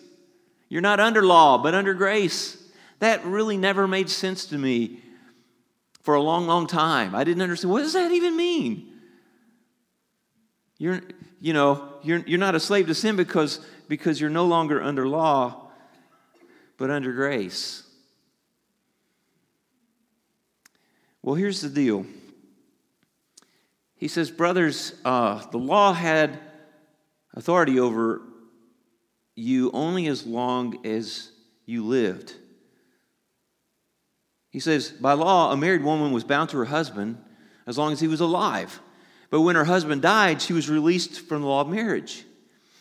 You're 0.73 0.81
not 0.81 0.99
under 0.99 1.23
law, 1.23 1.59
but 1.59 1.75
under 1.75 1.93
grace. 1.93 2.57
That 2.97 3.23
really 3.25 3.57
never 3.57 3.87
made 3.87 4.09
sense 4.09 4.47
to 4.47 4.57
me 4.57 5.03
for 6.01 6.15
a 6.15 6.19
long, 6.19 6.47
long 6.47 6.65
time. 6.65 7.13
I 7.13 7.23
didn't 7.23 7.43
understand. 7.43 7.71
What 7.71 7.81
does 7.81 7.93
that 7.93 8.11
even 8.11 8.35
mean? 8.35 8.91
You're, 10.79 11.01
you 11.39 11.53
know, 11.53 11.93
you're, 12.01 12.23
you're 12.25 12.39
not 12.39 12.55
a 12.55 12.59
slave 12.59 12.87
to 12.87 12.95
sin 12.95 13.15
because, 13.15 13.59
because 13.87 14.19
you're 14.19 14.31
no 14.31 14.45
longer 14.45 14.81
under 14.81 15.07
law, 15.07 15.69
but 16.77 16.89
under 16.89 17.13
grace. 17.13 17.83
Well, 21.21 21.35
here's 21.35 21.61
the 21.61 21.69
deal. 21.69 22.03
He 23.95 24.07
says, 24.07 24.31
Brothers, 24.31 24.95
uh, 25.05 25.45
the 25.51 25.59
law 25.59 25.93
had 25.93 26.39
authority 27.35 27.79
over 27.79 28.23
you 29.35 29.71
only 29.73 30.07
as 30.07 30.25
long 30.25 30.85
as 30.85 31.31
you 31.65 31.85
lived. 31.85 32.33
He 34.49 34.59
says, 34.59 34.89
By 34.89 35.13
law, 35.13 35.51
a 35.51 35.57
married 35.57 35.83
woman 35.83 36.11
was 36.11 36.23
bound 36.23 36.49
to 36.49 36.57
her 36.57 36.65
husband 36.65 37.17
as 37.65 37.77
long 37.77 37.91
as 37.91 37.99
he 37.99 38.07
was 38.07 38.21
alive. 38.21 38.79
But 39.29 39.41
when 39.41 39.55
her 39.55 39.65
husband 39.65 40.03
died, 40.03 40.41
she 40.41 40.53
was 40.53 40.69
released 40.69 41.21
from 41.21 41.41
the 41.41 41.47
law 41.47 41.61
of 41.61 41.69
marriage. 41.69 42.23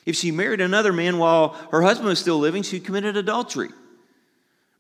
If 0.05 0.17
she 0.17 0.31
married 0.31 0.61
another 0.61 0.93
man 0.93 1.19
while 1.19 1.51
her 1.71 1.81
husband 1.81 2.09
was 2.09 2.19
still 2.19 2.39
living, 2.39 2.63
she 2.63 2.81
committed 2.81 3.17
adultery. 3.17 3.71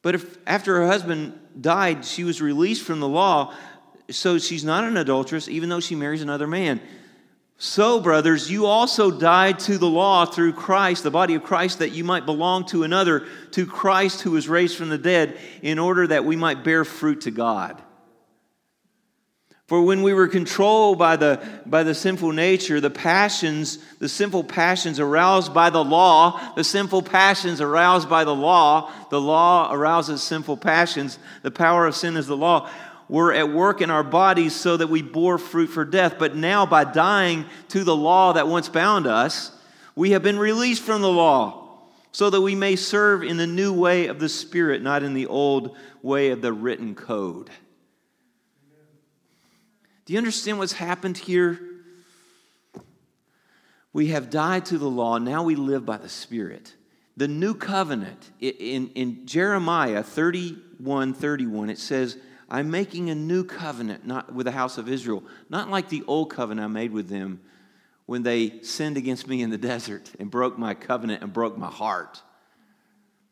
But 0.03 0.17
if 0.17 0.37
after 0.47 0.77
her 0.77 0.87
husband 0.87 1.39
died, 1.59 2.05
she 2.05 2.25
was 2.25 2.43
released 2.43 2.83
from 2.83 3.01
the 3.01 3.09
law, 3.09 3.55
so 4.11 4.39
she's 4.39 4.65
not 4.65 4.85
an 4.85 4.97
adulteress, 4.97 5.49
even 5.49 5.69
though 5.69 5.81
she 5.81 5.95
marries 5.95 6.23
another 6.23 6.47
man. 6.47 6.81
So, 7.65 8.01
brothers, 8.01 8.51
you 8.51 8.67
also 8.67 9.13
died 9.13 9.61
to 9.61 9.79
the 9.79 9.87
law 9.87 10.25
through 10.25 10.55
Christ, 10.55 11.05
the 11.05 11.13
body 11.13 11.37
of 11.37 11.45
Christ, 11.45 11.79
that 11.79 11.93
you 11.93 12.03
might 12.03 12.27
belong 12.27 12.67
to 12.67 12.83
another, 12.83 13.25
to 13.53 13.67
Christ 13.67 14.23
who 14.23 14.33
was 14.33 14.49
raised 14.49 14.77
from 14.77 14.89
the 14.89 14.99
dead, 14.99 15.39
in 15.63 15.79
order 15.79 16.05
that 16.09 16.25
we 16.25 16.35
might 16.35 16.65
bear 16.65 16.85
fruit 16.85 17.21
to 17.21 17.31
God. 17.31 17.81
For 19.69 19.81
when 19.81 20.03
we 20.03 20.13
were 20.13 20.27
controlled 20.27 20.99
by 20.99 21.15
the, 21.15 21.41
by 21.65 21.85
the 21.85 21.95
sinful 21.95 22.33
nature, 22.33 22.81
the 22.81 22.91
passions, 22.91 23.79
the 24.01 24.09
sinful 24.09 24.43
passions 24.43 24.99
aroused 24.99 25.55
by 25.55 25.71
the 25.71 25.85
law, 25.85 26.41
the 26.57 26.65
sinful 26.65 27.03
passions 27.03 27.61
aroused 27.61 28.11
by 28.11 28.25
the 28.25 28.35
law, 28.35 28.91
the 29.09 29.21
law 29.21 29.73
arouses 29.73 30.21
sinful 30.21 30.57
passions, 30.57 31.17
the 31.43 31.53
power 31.53 31.87
of 31.87 31.95
sin 31.95 32.17
is 32.17 32.27
the 32.27 32.37
law, 32.37 32.69
were 33.13 33.31
at 33.31 33.53
work 33.53 33.83
in 33.83 33.91
our 33.91 34.03
bodies 34.03 34.55
so 34.55 34.75
that 34.75 34.87
we 34.87 35.03
bore 35.03 35.37
fruit 35.37 35.67
for 35.67 35.85
death. 35.85 36.15
But 36.19 36.35
now, 36.35 36.65
by 36.65 36.85
dying 36.85 37.45
to 37.69 37.85
the 37.85 37.95
law 37.95 38.33
that 38.33 38.49
once 38.49 38.71
bound 38.71 39.07
us, 39.07 39.55
we 39.95 40.13
have 40.13 40.23
been 40.23 40.39
released 40.39 40.81
from 40.81 41.03
the 41.03 41.13
law 41.13 41.83
so 42.11 42.31
that 42.31 42.41
we 42.41 42.55
may 42.55 42.75
serve 42.75 43.23
in 43.23 43.37
the 43.37 43.47
new 43.47 43.71
way 43.71 44.07
of 44.07 44.19
the 44.19 44.31
Spirit, 44.31 44.81
not 44.81 45.03
in 45.03 45.13
the 45.13 45.27
old 45.27 45.77
way 46.01 46.31
of 46.31 46.41
the 46.41 46.55
written 46.55 46.95
code. 46.95 47.51
Do 50.07 50.15
you 50.15 50.19
understand 50.19 50.59
what's 50.59 50.73
happened 50.73 51.19
here? 51.19 51.61
We 53.93 54.07
have 54.07 54.31
died 54.31 54.65
to 54.67 54.79
the 54.79 54.89
law, 54.89 55.19
now 55.19 55.43
we 55.43 55.55
live 55.55 55.85
by 55.85 55.99
the 55.99 56.09
Spirit. 56.09 56.75
The 57.19 57.29
new 57.29 57.53
covenant, 57.53 58.31
in, 58.41 58.89
in 58.95 59.27
Jeremiah 59.27 60.03
31 60.03 61.13
31, 61.13 61.69
it 61.69 61.79
says, 61.79 62.17
I'm 62.53 62.71
making 62.71 63.09
a 63.09 63.15
new 63.15 63.45
covenant 63.45 64.07
not 64.07 64.35
with 64.35 64.45
the 64.45 64.53
house 64.53 64.77
of 64.77 64.87
Israel, 64.87 65.25
not 65.49 65.71
like 65.71 65.89
the 65.89 66.05
old 66.07 66.29
covenant 66.29 66.67
I 66.67 66.69
made 66.69 66.93
with 66.93 67.09
them 67.09 67.41
when 68.05 68.23
they 68.23 68.61
sinned 68.61 68.99
against 68.99 69.27
me 69.27 69.41
in 69.41 69.49
the 69.49 69.57
desert 69.73 70.11
and 70.21 70.31
broke 70.31 70.59
my 70.59 70.75
covenant 70.75 71.23
and 71.23 71.33
broke 71.33 71.57
my 71.57 71.71
heart. 71.71 72.21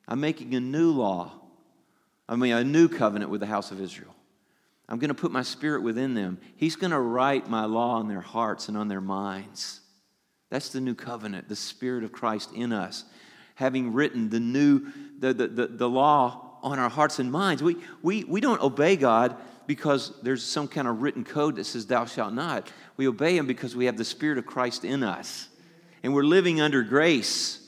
I'm 0.08 0.20
making 0.20 0.54
a 0.54 0.60
new 0.60 0.90
law, 0.90 1.32
I 2.30 2.36
mean, 2.36 2.54
a 2.54 2.64
new 2.64 2.88
covenant 2.88 3.30
with 3.30 3.40
the 3.40 3.46
house 3.46 3.70
of 3.70 3.78
Israel. 3.78 4.14
I'm 4.88 4.98
going 4.98 5.08
to 5.08 5.14
put 5.14 5.30
my 5.30 5.42
spirit 5.42 5.82
within 5.82 6.14
them. 6.14 6.38
He's 6.56 6.76
going 6.76 6.92
to 6.92 6.98
write 6.98 7.46
my 7.46 7.66
law 7.66 7.96
on 7.96 8.08
their 8.08 8.22
hearts 8.22 8.68
and 8.68 8.76
on 8.76 8.88
their 8.88 9.02
minds. 9.02 9.82
That's 10.48 10.70
the 10.70 10.80
new 10.80 10.94
covenant, 10.94 11.46
the 11.46 11.56
spirit 11.56 12.04
of 12.04 12.10
Christ 12.10 12.52
in 12.54 12.72
us, 12.72 13.04
having 13.54 13.92
written 13.92 14.30
the 14.30 14.40
new, 14.40 14.86
the, 15.18 15.34
the, 15.34 15.46
the, 15.46 15.66
the 15.66 15.88
law 15.90 16.49
on 16.62 16.78
our 16.78 16.88
hearts 16.88 17.18
and 17.18 17.30
minds. 17.30 17.62
We, 17.62 17.76
we, 18.02 18.24
we 18.24 18.40
don't 18.40 18.60
obey 18.60 18.96
God 18.96 19.36
because 19.66 20.12
there's 20.22 20.44
some 20.44 20.68
kind 20.68 20.88
of 20.88 21.02
written 21.02 21.24
code 21.24 21.56
that 21.56 21.64
says, 21.64 21.86
Thou 21.86 22.04
shalt 22.04 22.34
not. 22.34 22.70
We 22.96 23.06
obey 23.06 23.36
Him 23.36 23.46
because 23.46 23.76
we 23.76 23.86
have 23.86 23.96
the 23.96 24.04
Spirit 24.04 24.38
of 24.38 24.46
Christ 24.46 24.84
in 24.84 25.02
us. 25.02 25.48
And 26.02 26.14
we're 26.14 26.24
living 26.24 26.60
under 26.60 26.82
grace. 26.82 27.60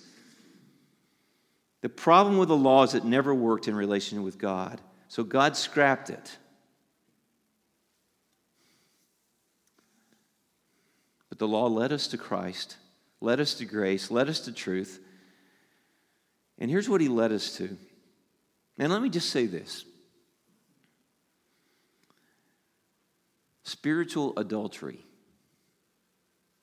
The 1.83 1.89
problem 1.89 2.39
with 2.39 2.49
the 2.49 2.57
law 2.57 2.85
is 2.85 2.95
it 2.95 3.05
never 3.05 3.35
worked 3.35 3.69
in 3.69 3.75
relation 3.75 4.23
with 4.23 4.39
God. 4.39 4.81
So 5.09 5.23
God 5.23 5.57
scrapped 5.57 6.11
it. 6.11 6.39
But 11.29 11.39
the 11.39 11.49
law 11.49 11.67
led 11.67 11.93
us 11.93 12.09
to 12.09 12.19
Christ, 12.19 12.77
led 13.21 13.41
us 13.41 13.55
to 13.55 13.65
grace, 13.65 14.11
led 14.11 14.29
us 14.29 14.41
to 14.41 14.53
truth. 14.53 15.01
And 16.59 16.71
here's 16.71 16.89
what 16.89 17.01
he 17.01 17.09
led 17.09 17.33
us 17.33 17.57
to. 17.57 17.77
And 18.79 18.93
let 18.93 19.03
me 19.03 19.09
just 19.09 19.31
say 19.31 19.47
this 19.47 19.85
spiritual 23.65 24.33
adultery. 24.37 25.05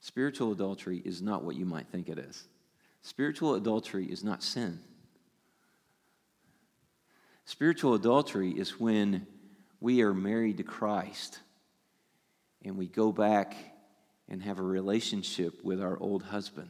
Spiritual 0.02 0.52
adultery 0.52 1.02
is 1.04 1.22
not 1.22 1.44
what 1.44 1.56
you 1.56 1.66
might 1.66 1.88
think 1.88 2.10
it 2.10 2.18
is. 2.18 2.48
Spiritual 3.02 3.56
adultery 3.56 4.06
is 4.06 4.24
not 4.24 4.44
sin. 4.44 4.80
Spiritual 7.46 7.96
adultery 7.96 8.52
is 8.52 8.80
when 8.80 9.26
we 9.80 10.02
are 10.02 10.14
married 10.14 10.58
to 10.58 10.64
Christ 10.64 11.40
and 12.64 12.78
we 12.78 12.88
go 12.88 13.12
back 13.12 13.56
and 14.28 14.42
have 14.44 14.60
a 14.60 14.64
relationship 14.64 15.64
with 15.64 15.82
our 15.82 15.98
old 16.00 16.24
husband. 16.24 16.70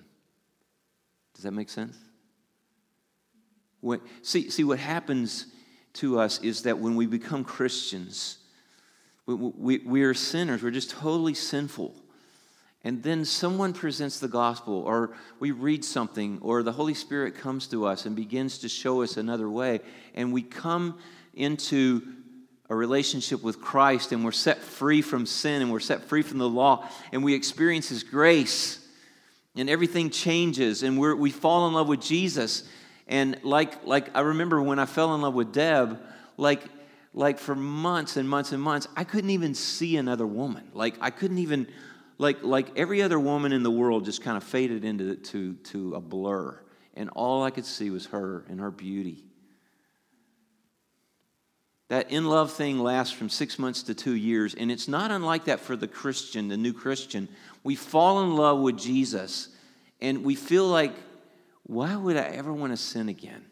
Does 1.33 1.43
that 1.43 1.51
make 1.51 1.69
sense? 1.69 1.97
When, 3.81 4.01
see, 4.21 4.49
see, 4.49 4.63
what 4.63 4.79
happens 4.79 5.47
to 5.93 6.19
us 6.19 6.39
is 6.41 6.63
that 6.63 6.79
when 6.79 6.95
we 6.95 7.05
become 7.05 7.43
Christians, 7.43 8.37
we, 9.25 9.35
we, 9.35 9.77
we 9.79 10.03
are 10.03 10.13
sinners. 10.13 10.63
We're 10.63 10.71
just 10.71 10.91
totally 10.91 11.33
sinful. 11.33 11.95
And 12.83 13.03
then 13.03 13.25
someone 13.25 13.73
presents 13.73 14.19
the 14.19 14.27
gospel, 14.27 14.73
or 14.73 15.15
we 15.39 15.51
read 15.51 15.83
something, 15.83 16.39
or 16.41 16.63
the 16.63 16.71
Holy 16.71 16.93
Spirit 16.93 17.35
comes 17.35 17.67
to 17.67 17.85
us 17.85 18.05
and 18.05 18.15
begins 18.15 18.59
to 18.59 18.69
show 18.69 19.01
us 19.01 19.17
another 19.17 19.49
way. 19.49 19.81
And 20.15 20.31
we 20.31 20.41
come 20.41 20.97
into 21.33 22.01
a 22.69 22.75
relationship 22.75 23.41
with 23.41 23.59
Christ 23.59 24.11
and 24.11 24.23
we're 24.23 24.31
set 24.31 24.59
free 24.59 25.01
from 25.01 25.25
sin 25.25 25.61
and 25.61 25.71
we're 25.71 25.79
set 25.79 26.03
free 26.03 26.21
from 26.21 26.37
the 26.37 26.47
law 26.47 26.87
and 27.11 27.23
we 27.23 27.33
experience 27.33 27.89
His 27.89 28.03
grace 28.03 28.85
and 29.55 29.69
everything 29.69 30.11
changes 30.11 30.83
and 30.83 30.99
we 30.99 31.13
we 31.15 31.31
fall 31.31 31.67
in 31.67 31.73
love 31.73 31.87
with 31.87 32.01
Jesus. 32.01 32.69
And 33.09 33.39
like, 33.43 33.85
like 33.85 34.15
I 34.15 34.21
remember 34.21 34.61
when 34.61 34.79
I 34.79 34.85
fell 34.85 35.13
in 35.15 35.21
love 35.21 35.33
with 35.33 35.51
Deb, 35.51 35.99
like, 36.37 36.63
like 37.13 37.39
for 37.39 37.55
months 37.55 38.15
and 38.15 38.29
months 38.29 38.51
and 38.51 38.61
months, 38.61 38.87
I 38.95 39.03
couldn't 39.03 39.31
even 39.31 39.55
see 39.55 39.97
another 39.97 40.27
woman. 40.27 40.69
Like 40.73 40.95
I 41.01 41.09
couldn't 41.09 41.39
even, 41.39 41.67
like, 42.19 42.43
like 42.43 42.77
every 42.77 43.01
other 43.01 43.19
woman 43.19 43.51
in 43.51 43.63
the 43.63 43.71
world 43.71 44.05
just 44.05 44.21
kind 44.21 44.37
of 44.37 44.43
faded 44.43 44.85
into 44.85 45.15
to, 45.15 45.55
to 45.55 45.95
a 45.95 45.99
blur. 45.99 46.57
And 46.93 47.09
all 47.09 47.43
I 47.43 47.49
could 47.49 47.65
see 47.65 47.89
was 47.89 48.05
her 48.07 48.45
and 48.47 48.59
her 48.59 48.71
beauty. 48.71 49.25
That 51.87 52.11
in 52.11 52.25
love 52.25 52.51
thing 52.51 52.77
lasts 52.77 53.11
from 53.11 53.29
six 53.29 53.57
months 53.57 53.81
to 53.83 53.95
two 53.95 54.13
years, 54.13 54.53
and 54.53 54.69
it's 54.71 54.87
not 54.87 55.09
unlike 55.09 55.45
that 55.45 55.59
for 55.59 55.75
the 55.75 55.87
Christian, 55.87 56.47
the 56.47 56.57
new 56.57 56.73
Christian. 56.73 57.27
We 57.63 57.73
fall 57.73 58.21
in 58.21 58.35
love 58.35 58.59
with 58.59 58.77
Jesus, 58.77 59.49
and 59.99 60.23
we 60.23 60.35
feel 60.35 60.67
like, 60.67 60.93
why 61.69 61.95
would 61.95 62.17
I 62.17 62.23
ever 62.23 62.51
want 62.51 62.73
to 62.73 62.77
sin 62.77 63.09
again? 63.09 63.45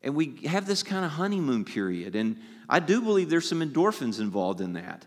And 0.00 0.14
we 0.14 0.36
have 0.46 0.66
this 0.66 0.82
kind 0.82 1.04
of 1.04 1.10
honeymoon 1.10 1.66
period, 1.66 2.16
and 2.16 2.38
I 2.70 2.80
do 2.80 3.02
believe 3.02 3.28
there's 3.28 3.46
some 3.46 3.60
endorphins 3.60 4.18
involved 4.18 4.62
in 4.62 4.72
that. 4.72 5.04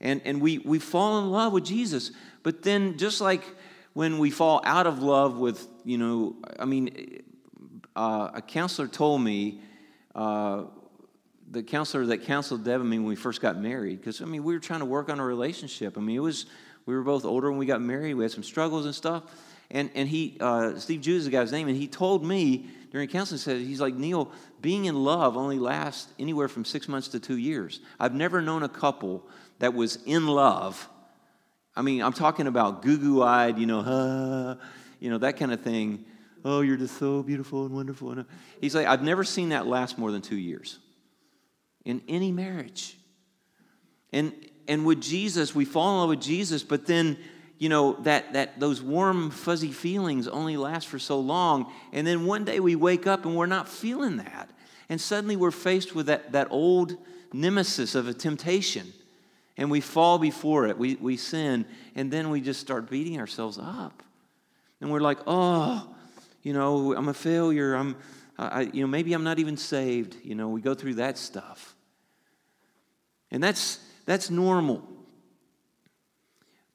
And, 0.00 0.22
and 0.24 0.40
we, 0.40 0.58
we 0.58 0.78
fall 0.78 1.18
in 1.18 1.32
love 1.32 1.52
with 1.52 1.64
Jesus, 1.64 2.12
but 2.44 2.62
then 2.62 2.98
just 2.98 3.20
like 3.20 3.42
when 3.94 4.18
we 4.18 4.30
fall 4.30 4.62
out 4.64 4.86
of 4.86 5.02
love 5.02 5.38
with, 5.38 5.66
you 5.84 5.98
know, 5.98 6.36
I 6.56 6.66
mean, 6.66 7.22
uh, 7.96 8.30
a 8.34 8.42
counselor 8.42 8.86
told 8.86 9.20
me, 9.20 9.60
uh, 10.14 10.64
the 11.50 11.64
counselor 11.64 12.06
that 12.06 12.18
counseled 12.18 12.64
Deb 12.64 12.80
and 12.80 12.88
me 12.88 12.98
when 12.98 13.08
we 13.08 13.16
first 13.16 13.40
got 13.40 13.58
married, 13.58 14.00
because 14.00 14.22
I 14.22 14.24
mean 14.24 14.44
we 14.44 14.54
were 14.54 14.60
trying 14.60 14.80
to 14.80 14.86
work 14.86 15.08
on 15.08 15.20
a 15.20 15.24
relationship. 15.24 15.98
I 15.98 16.00
mean 16.00 16.16
it 16.16 16.20
was 16.20 16.46
we 16.86 16.94
were 16.94 17.02
both 17.02 17.24
older 17.24 17.50
when 17.50 17.58
we 17.58 17.66
got 17.66 17.82
married. 17.82 18.14
We 18.14 18.24
had 18.24 18.32
some 18.32 18.42
struggles 18.42 18.86
and 18.86 18.94
stuff. 18.94 19.24
And 19.74 19.90
and 19.94 20.08
he 20.08 20.38
uh, 20.40 20.78
Steve 20.78 21.02
Jews 21.02 21.18
is 21.18 21.24
the 21.26 21.30
guy's 21.32 21.52
name, 21.52 21.68
and 21.68 21.76
he 21.76 21.88
told 21.88 22.24
me 22.24 22.70
during 22.90 23.08
counseling 23.08 23.38
said 23.38 23.60
he's 23.60 23.80
like 23.80 23.94
Neil, 23.94 24.30
being 24.62 24.86
in 24.86 24.94
love 24.94 25.36
only 25.36 25.58
lasts 25.58 26.10
anywhere 26.18 26.48
from 26.48 26.64
six 26.64 26.88
months 26.88 27.08
to 27.08 27.20
two 27.20 27.36
years. 27.36 27.80
I've 28.00 28.14
never 28.14 28.40
known 28.40 28.62
a 28.62 28.68
couple 28.68 29.28
that 29.58 29.74
was 29.74 29.98
in 30.06 30.26
love. 30.26 30.88
I 31.76 31.82
mean, 31.82 32.02
I'm 32.02 32.12
talking 32.12 32.46
about 32.46 32.82
goo 32.82 32.96
goo 32.96 33.22
eyed, 33.22 33.58
you 33.58 33.66
know, 33.66 33.80
uh, 33.80 34.56
you 35.00 35.10
know 35.10 35.18
that 35.18 35.36
kind 35.36 35.52
of 35.52 35.60
thing. 35.60 36.06
Oh, 36.44 36.60
you're 36.60 36.76
just 36.76 36.98
so 36.98 37.22
beautiful 37.22 37.64
and 37.66 37.74
wonderful. 37.74 38.12
And 38.12 38.26
he's 38.60 38.74
like, 38.74 38.86
I've 38.86 39.02
never 39.02 39.24
seen 39.24 39.48
that 39.48 39.66
last 39.66 39.98
more 39.98 40.12
than 40.12 40.20
two 40.22 40.36
years 40.36 40.78
in 41.84 42.02
any 42.06 42.32
marriage. 42.32 42.98
And, 44.12 44.32
and 44.68 44.84
with 44.84 45.00
Jesus, 45.00 45.54
we 45.54 45.64
fall 45.64 45.94
in 45.94 46.00
love 46.00 46.08
with 46.10 46.20
Jesus, 46.20 46.62
but 46.62 46.86
then, 46.86 47.18
you 47.64 47.70
know, 47.70 47.94
that, 48.02 48.34
that 48.34 48.60
those 48.60 48.82
warm, 48.82 49.30
fuzzy 49.30 49.72
feelings 49.72 50.28
only 50.28 50.58
last 50.58 50.86
for 50.86 50.98
so 50.98 51.18
long. 51.18 51.72
And 51.94 52.06
then 52.06 52.26
one 52.26 52.44
day 52.44 52.60
we 52.60 52.76
wake 52.76 53.06
up 53.06 53.24
and 53.24 53.34
we're 53.34 53.46
not 53.46 53.70
feeling 53.70 54.18
that. 54.18 54.50
And 54.90 55.00
suddenly 55.00 55.34
we're 55.34 55.50
faced 55.50 55.94
with 55.94 56.04
that, 56.08 56.32
that 56.32 56.48
old 56.50 56.98
nemesis 57.32 57.94
of 57.94 58.06
a 58.06 58.12
temptation. 58.12 58.92
And 59.56 59.70
we 59.70 59.80
fall 59.80 60.18
before 60.18 60.66
it. 60.66 60.76
We, 60.76 60.96
we 60.96 61.16
sin. 61.16 61.64
And 61.94 62.10
then 62.10 62.28
we 62.28 62.42
just 62.42 62.60
start 62.60 62.90
beating 62.90 63.18
ourselves 63.18 63.56
up. 63.58 64.02
And 64.82 64.92
we're 64.92 65.00
like, 65.00 65.20
oh, 65.26 65.88
you 66.42 66.52
know, 66.52 66.94
I'm 66.94 67.08
a 67.08 67.14
failure. 67.14 67.76
I'm, 67.76 67.96
I, 68.38 68.68
you 68.74 68.82
know, 68.82 68.88
maybe 68.88 69.14
I'm 69.14 69.24
not 69.24 69.38
even 69.38 69.56
saved. 69.56 70.18
You 70.22 70.34
know, 70.34 70.50
we 70.50 70.60
go 70.60 70.74
through 70.74 70.96
that 70.96 71.16
stuff. 71.16 71.74
And 73.30 73.42
that's, 73.42 73.78
that's 74.04 74.28
normal. 74.28 74.86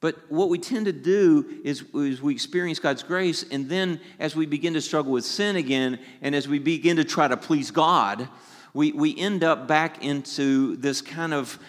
But 0.02 0.32
what 0.32 0.50
we 0.50 0.60
tend 0.60 0.86
to 0.86 0.94
do 0.94 1.62
is, 1.64 1.84
is, 1.94 2.22
we 2.22 2.34
experience 2.34 2.80
God's 2.80 3.04
grace, 3.04 3.44
and 3.52 3.68
then 3.68 4.00
as 4.18 4.36
we 4.36 4.46
begin 4.46 4.74
to 4.76 4.82
struggle 4.82 5.12
with 5.12 5.26
sin 5.26 5.58
again, 5.58 6.00
and 6.22 6.34
as 6.34 6.48
we 6.48 6.60
begin 6.60 6.96
to 6.98 7.04
try 7.04 7.28
to 7.28 7.36
please 7.36 7.72
God, 7.72 8.30
we, 8.74 8.94
we 8.94 9.18
end 9.18 9.44
up 9.44 9.68
back 9.68 10.04
into 10.04 10.78
this 10.78 11.02
kind 11.02 11.34
of 11.34 11.60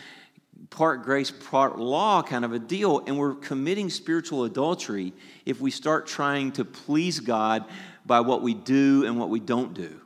part 0.69 1.03
grace, 1.03 1.31
part 1.31 1.79
law 1.79 2.23
kind 2.23 2.45
of 2.45 2.53
a 2.53 2.59
deal. 2.59 3.03
And 3.07 3.19
we're 3.19 3.35
committing 3.35 3.91
spiritual 3.91 4.45
adultery 4.45 5.13
if 5.45 5.61
we 5.61 5.71
start 5.71 6.07
trying 6.07 6.53
to 6.53 6.65
please 6.65 7.19
God 7.21 7.65
by 8.07 8.21
what 8.21 8.43
we 8.43 8.55
do 8.55 9.05
and 9.07 9.19
what 9.19 9.29
we 9.29 9.41
don't 9.41 9.75
do. 9.75 10.01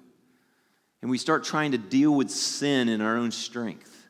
And 1.03 1.11
we 1.11 1.19
start 1.19 1.45
trying 1.45 1.73
to 1.73 1.79
deal 1.79 2.15
with 2.15 2.31
sin 2.31 2.89
in 2.89 3.03
our 3.03 3.17
own 3.17 3.31
strength. 3.31 4.09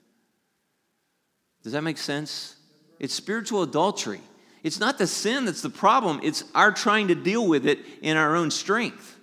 Does 1.64 1.72
that 1.72 1.83
make 1.83 1.98
sense? 1.98 2.57
It's 2.98 3.14
spiritual 3.14 3.62
adultery. 3.62 4.20
It's 4.62 4.80
not 4.80 4.96
the 4.96 5.07
sin 5.07 5.44
that's 5.44 5.61
the 5.61 5.70
problem, 5.70 6.20
it's 6.22 6.44
our 6.54 6.72
trying 6.72 7.09
to 7.09 7.14
deal 7.14 7.46
with 7.46 7.66
it 7.66 7.80
in 8.00 8.16
our 8.16 8.35
own 8.35 8.50
strength. 8.50 9.18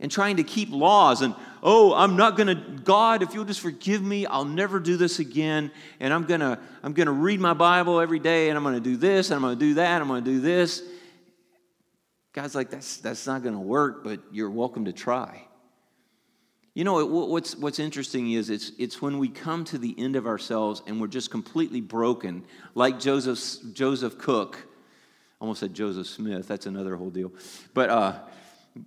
And 0.00 0.10
trying 0.10 0.36
to 0.36 0.44
keep 0.44 0.70
laws 0.70 1.22
and 1.22 1.34
oh 1.62 1.94
i'm 1.94 2.14
not 2.16 2.36
going 2.36 2.48
to 2.48 2.56
god 2.82 3.22
if 3.22 3.32
you'll 3.32 3.44
just 3.46 3.60
forgive 3.60 4.02
me 4.02 4.26
i'll 4.26 4.44
never 4.44 4.78
do 4.78 4.98
this 4.98 5.18
again 5.18 5.70
and 5.98 6.12
i'm 6.12 6.24
going 6.24 6.40
to 6.40 6.58
i'm 6.82 6.92
going 6.92 7.06
to 7.06 7.12
read 7.12 7.40
my 7.40 7.54
bible 7.54 8.00
every 8.00 8.18
day 8.18 8.50
and 8.50 8.58
i'm 8.58 8.64
going 8.64 8.74
to 8.74 8.80
do 8.80 8.98
this 8.98 9.30
and 9.30 9.36
i'm 9.36 9.40
going 9.40 9.58
to 9.58 9.64
do 9.64 9.74
that 9.74 10.02
i'm 10.02 10.08
going 10.08 10.22
to 10.22 10.30
do 10.30 10.40
this. 10.40 10.82
God's 12.34 12.54
like 12.54 12.68
that's 12.68 12.98
that's 12.98 13.26
not 13.26 13.42
going 13.42 13.54
to 13.54 13.60
work 13.60 14.04
but 14.04 14.20
you're 14.30 14.50
welcome 14.50 14.84
to 14.86 14.92
try 14.92 15.46
you 16.74 16.84
know 16.84 17.04
what's 17.06 17.56
what's 17.56 17.78
interesting 17.78 18.32
is 18.32 18.50
it's 18.50 18.72
it's 18.78 19.00
when 19.00 19.18
we 19.18 19.28
come 19.28 19.64
to 19.64 19.78
the 19.78 19.94
end 19.98 20.16
of 20.16 20.26
ourselves 20.26 20.82
and 20.86 21.00
we're 21.00 21.06
just 21.06 21.30
completely 21.30 21.80
broken 21.80 22.44
like 22.74 22.98
joseph 22.98 23.40
joseph 23.72 24.18
cooke 24.18 24.58
almost 25.40 25.60
said 25.60 25.72
joseph 25.72 26.06
smith 26.06 26.48
that's 26.48 26.66
another 26.66 26.96
whole 26.96 27.10
deal 27.10 27.32
but 27.72 27.90
uh 27.90 28.18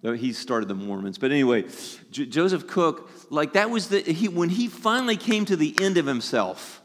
he 0.03 0.33
started 0.33 0.67
the 0.67 0.75
Mormons. 0.75 1.17
But 1.17 1.31
anyway, 1.31 1.65
J- 2.11 2.25
Joseph 2.25 2.67
Cooke, 2.67 3.09
like 3.29 3.53
that 3.53 3.69
was 3.69 3.89
the, 3.89 4.01
he, 4.01 4.27
when 4.27 4.49
he 4.49 4.67
finally 4.67 5.17
came 5.17 5.45
to 5.45 5.55
the 5.55 5.75
end 5.81 5.97
of 5.97 6.05
himself, 6.05 6.81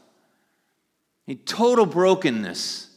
a 1.27 1.35
total 1.35 1.85
brokenness, 1.85 2.89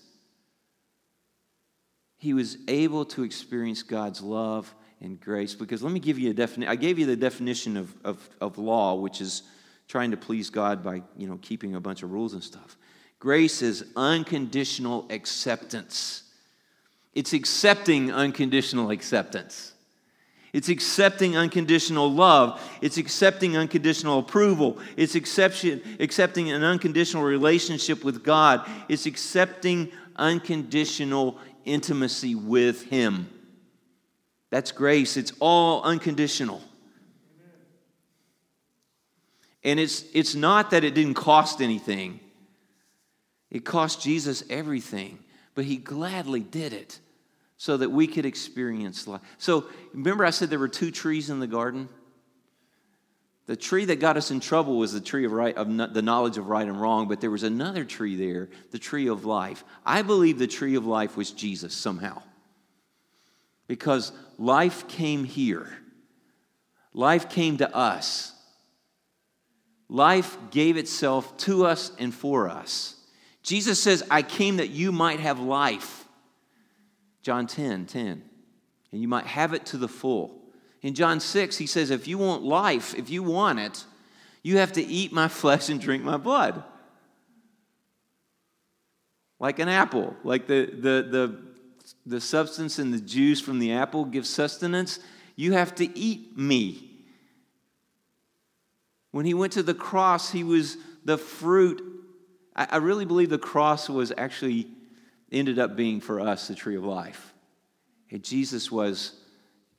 he 2.19 2.35
was 2.35 2.57
able 2.69 3.05
to 3.07 3.25
experience 3.25 3.83
God's 3.83 4.21
love 4.21 4.75
and 5.01 5.21
grace. 5.21 5.55
Because 5.55 5.83
let 5.83 5.93
me 5.93 6.01
give 6.01 6.19
you 6.19 6.31
a 6.31 6.35
definition. 6.35 6.71
I 6.71 6.77
gave 6.77 6.99
you 6.99 7.07
the 7.07 7.17
definition 7.17 7.77
of, 7.77 7.95
of, 8.05 8.29
of 8.41 8.59
law, 8.59 8.95
which 8.95 9.21
is 9.21 9.43
trying 9.89 10.11
to 10.11 10.17
please 10.17 10.51
God 10.51 10.83
by, 10.83 11.03
you 11.17 11.27
know, 11.27 11.39
keeping 11.43 11.75
a 11.75 11.81
bunch 11.81 12.03
of 12.03 12.13
rules 12.13 12.33
and 12.33 12.43
stuff. 12.43 12.77
Grace 13.19 13.63
is 13.63 13.85
unconditional 13.97 15.07
acceptance. 15.11 16.23
It's 17.15 17.33
accepting 17.33 18.13
unconditional 18.13 18.91
acceptance. 18.91 19.73
It's 20.53 20.69
accepting 20.69 21.37
unconditional 21.37 22.11
love. 22.11 22.61
It's 22.81 22.97
accepting 22.97 23.57
unconditional 23.57 24.21
approval. 24.21 24.79
It's 24.97 25.15
accepting, 25.15 25.83
accepting 26.01 26.51
an 26.51 26.63
unconditional 26.63 27.25
relationship 27.25 28.05
with 28.05 28.25
God. 28.25 28.69
It's 28.89 29.07
accepting 29.07 29.93
unconditional 30.17 31.39
intimacy 31.65 32.35
with 32.35 32.85
Him. 32.85 33.29
That's 34.57 34.73
grace. 34.73 35.19
It's 35.19 35.35
all 35.39 35.83
unconditional. 35.83 36.63
And 39.63 39.79
it's, 39.79 40.03
it's 40.15 40.35
not 40.35 40.71
that 40.71 40.83
it 40.83 40.95
didn't 40.95 41.13
cost 41.13 41.61
anything, 41.61 42.21
it 43.51 43.67
cost 43.67 44.01
Jesus 44.01 44.45
everything, 44.49 45.19
but 45.55 45.67
He 45.67 45.77
gladly 45.77 46.41
did 46.41 46.73
it 46.73 46.99
so 47.59 47.77
that 47.77 47.91
we 47.91 48.07
could 48.07 48.25
experience 48.25 49.07
life. 49.07 49.21
So, 49.37 49.67
remember, 49.93 50.25
I 50.25 50.31
said 50.31 50.49
there 50.49 50.59
were 50.59 50.69
two 50.69 50.91
trees 50.91 51.29
in 51.29 51.39
the 51.39 51.47
garden? 51.47 51.91
The 53.45 53.57
tree 53.57 53.85
that 53.85 54.01
got 54.01 54.17
us 54.17 54.31
in 54.31 54.41
trouble 54.41 54.79
was 54.79 54.95
the 54.95 55.03
tree 55.03 55.27
of, 55.27 55.33
right, 55.33 55.55
of 55.55 55.69
the 55.93 56.01
knowledge 56.01 56.39
of 56.39 56.49
right 56.49 56.67
and 56.67 56.81
wrong, 56.81 57.09
but 57.09 57.21
there 57.21 57.31
was 57.31 57.43
another 57.43 57.85
tree 57.85 58.17
there, 58.17 58.49
the 58.71 58.79
tree 58.79 59.09
of 59.09 59.27
life. 59.27 59.65
I 59.85 60.01
believe 60.01 60.39
the 60.39 60.47
tree 60.47 60.77
of 60.77 60.87
life 60.87 61.15
was 61.15 61.31
Jesus 61.31 61.75
somehow. 61.75 62.23
Because 63.67 64.13
life 64.39 64.87
came 64.89 65.25
here, 65.25 65.69
life 66.93 67.29
came 67.29 67.57
to 67.59 67.75
us. 67.75 68.33
Life 69.89 70.37
gave 70.51 70.77
itself 70.77 71.37
to 71.39 71.65
us 71.65 71.93
and 71.97 72.13
for 72.13 72.49
us. 72.49 72.97
Jesus 73.45 73.81
says, 73.81 74.03
I 74.11 74.23
came 74.23 74.57
that 74.57 74.71
you 74.71 74.91
might 74.91 75.21
have 75.21 75.39
life 75.39 76.07
John 77.27 77.49
10 77.49 77.87
10. 77.87 78.23
And 78.93 79.03
you 79.03 79.09
might 79.09 79.27
have 79.27 79.53
it 79.53 79.67
to 79.67 79.77
the 79.79 79.89
full. 79.89 80.41
In 80.81 80.95
John 80.95 81.19
6, 81.19 81.59
he 81.59 81.67
says, 81.67 81.91
If 81.91 82.07
you 82.07 82.19
want 82.19 82.45
life, 82.45 82.95
if 82.95 83.11
you 83.11 83.25
want 83.25 83.59
it, 83.59 83.85
you 84.45 84.59
have 84.59 84.71
to 84.75 84.81
eat 84.81 85.13
my 85.13 85.27
flesh 85.27 85.69
and 85.69 85.81
drink 85.81 86.05
my 86.05 86.19
blood. 86.19 86.63
Like 89.41 89.59
an 89.59 89.69
apple, 89.69 90.15
like 90.23 90.47
the, 90.47 90.67
the, 90.67 91.09
the, 91.11 91.43
the 92.05 92.21
substance 92.21 92.79
and 92.79 92.93
the 92.93 93.01
juice 93.01 93.41
from 93.41 93.59
the 93.59 93.73
apple 93.73 94.05
gives 94.05 94.29
sustenance, 94.29 94.99
you 95.37 95.53
have 95.53 95.75
to 95.77 95.99
eat 95.99 96.37
me. 96.37 96.91
When 99.11 99.27
he 99.27 99.35
went 99.35 99.53
to 99.55 99.63
the 99.63 99.75
cross, 99.75 100.31
he 100.31 100.45
was 100.45 100.77
the 101.05 101.19
fruit. 101.19 101.83
I, 102.55 102.67
I 102.73 102.77
really 102.77 103.05
believe 103.05 103.31
the 103.31 103.39
cross 103.39 103.89
was 103.89 104.13
actually 104.17 104.69
ended 105.33 105.59
up 105.59 105.77
being 105.77 106.01
for 106.01 106.21
us 106.21 106.49
the 106.49 106.55
tree 106.55 106.77
of 106.77 106.85
life. 106.85 107.33
And 108.11 108.23
Jesus 108.23 108.71
was, 108.71 109.13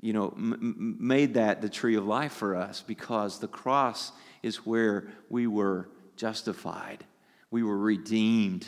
you 0.02 0.14
know, 0.14 0.34
m- 0.36 0.98
made 1.00 1.36
that 1.36 1.62
the 1.62 1.70
tree 1.70 1.96
of 1.96 2.06
life 2.06 2.34
for 2.34 2.56
us 2.56 2.84
because 2.86 3.40
the 3.40 3.48
cross 3.48 4.12
is 4.44 4.66
where 4.66 5.08
we 5.30 5.48
were 5.48 5.90
justified, 6.16 7.06
we 7.52 7.64
were 7.64 7.78
redeemed. 7.78 8.68